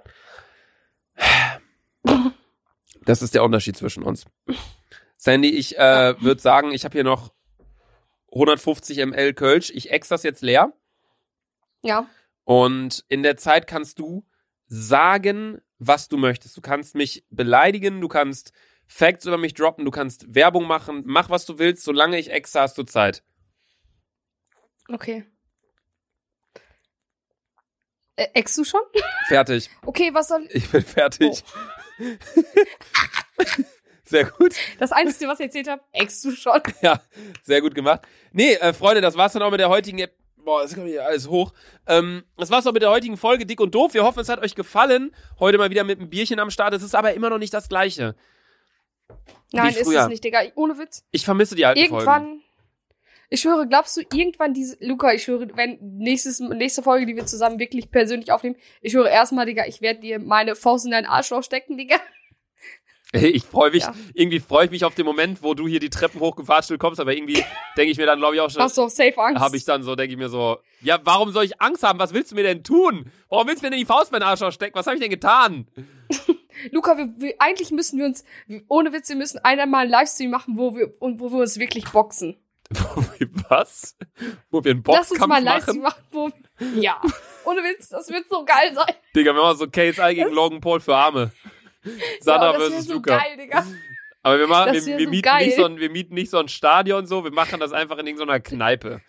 [3.06, 4.26] Das ist der Unterschied zwischen uns.
[5.18, 7.32] Sandy, ich äh, würde sagen, ich habe hier noch
[8.32, 9.72] 150 ml Kölsch.
[9.72, 10.74] Ich ex das jetzt leer.
[11.84, 12.08] Ja.
[12.44, 14.26] Und in der Zeit kannst du
[14.68, 16.56] sagen, was du möchtest.
[16.56, 18.54] Du kannst mich beleidigen, du kannst
[18.94, 22.54] Facts über mich droppen, du kannst Werbung machen, mach was du willst, solange ich ex
[22.56, 23.24] hast du Zeit.
[24.90, 25.24] Okay.
[28.18, 28.82] Äh, ex du schon?
[29.30, 29.70] Fertig.
[29.86, 30.46] Okay, was soll.
[30.52, 31.42] Ich bin fertig.
[34.04, 34.56] Sehr gut.
[34.78, 36.62] Das Einzige, was ich erzählt habe, ex du schon.
[36.82, 37.02] Ja,
[37.44, 38.02] sehr gut gemacht.
[38.34, 41.06] Nee, äh, Freunde, das war's dann auch mit der heutigen Ep Boah, das kommt hier
[41.06, 41.54] alles hoch.
[41.88, 43.94] Ähm, das war's auch mit der heutigen Folge Dick und Doof.
[43.94, 45.16] Wir hoffen, es hat euch gefallen.
[45.40, 46.74] Heute mal wieder mit einem Bierchen am Start.
[46.74, 48.16] Es ist aber immer noch nicht das Gleiche.
[49.54, 50.42] Nein, ist es nicht, Digga.
[50.56, 51.04] Ohne Witz.
[51.12, 51.94] Ich vermisse die alten Folgen.
[51.96, 52.42] Irgendwann.
[53.34, 54.78] Ich schwöre, glaubst du, irgendwann diese.
[54.82, 59.10] Luca, ich schwöre, wenn nächstes, nächste Folge, die wir zusammen wirklich persönlich aufnehmen, ich schwöre
[59.10, 61.96] erstmal, Digga, ich werde dir meine Faust in deinen Arschloch stecken, Digga.
[63.14, 63.94] Ich freue mich, Ja.
[64.14, 67.14] irgendwie freue ich mich auf den Moment, wo du hier die Treppen hochgefahrtschelt kommst, aber
[67.14, 67.44] irgendwie
[67.78, 69.42] denke ich mir dann, glaube ich, auch schon, Hast du auf safe Angst?
[69.42, 72.00] habe ich dann so, denke ich mir so, ja, warum soll ich Angst haben?
[72.00, 73.12] Was willst du mir denn tun?
[73.28, 74.76] Warum willst du mir denn die Faust in meinen Arsch stecken?
[74.76, 75.68] Was habe ich denn getan?
[76.72, 78.24] Luca, wir, wir, eigentlich müssen wir uns,
[78.68, 81.86] ohne Witz, wir müssen einmal einen Livestream machen, wo wir, und wo wir uns wirklich
[81.92, 82.38] boxen.
[83.50, 83.98] Was?
[84.50, 86.04] Wo wir einen Lass uns Boxkampf mal einen Livestream machen?
[86.12, 87.02] machen, wo, ja.
[87.46, 88.96] Ohne Witz, das wird so geil sein.
[89.16, 91.32] Digga, wir machen so KSI gegen Logan Paul für Arme.
[92.20, 93.18] Sandra ja, versus so Luca.
[93.18, 93.66] geil, Digga.
[94.24, 95.46] Aber wir machen, wir, wir, so mieten geil.
[95.48, 98.08] nicht so ein, wir mieten nicht so ein Stadion so, wir machen das einfach in
[98.08, 99.02] irgendeiner Kneipe.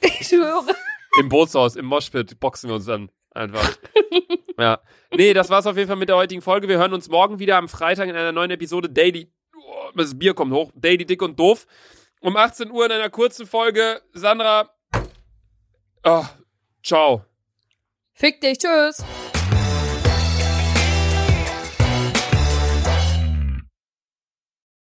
[0.00, 0.74] Ich schwöre.
[1.20, 3.76] Im Bootshaus, im Moshpit boxen wir uns dann einfach.
[4.58, 4.80] ja.
[5.14, 6.68] Nee, das war's auf jeden Fall mit der heutigen Folge.
[6.68, 9.30] Wir hören uns morgen wieder am Freitag in einer neuen Episode Daily.
[9.56, 10.70] Oh, das Bier kommt hoch.
[10.74, 11.66] Daily Dick und Doof.
[12.20, 14.00] Um 18 Uhr in einer kurzen Folge.
[14.12, 14.70] Sandra.
[16.04, 16.24] Oh,
[16.82, 17.24] ciao.
[18.12, 19.04] Fick dich, tschüss.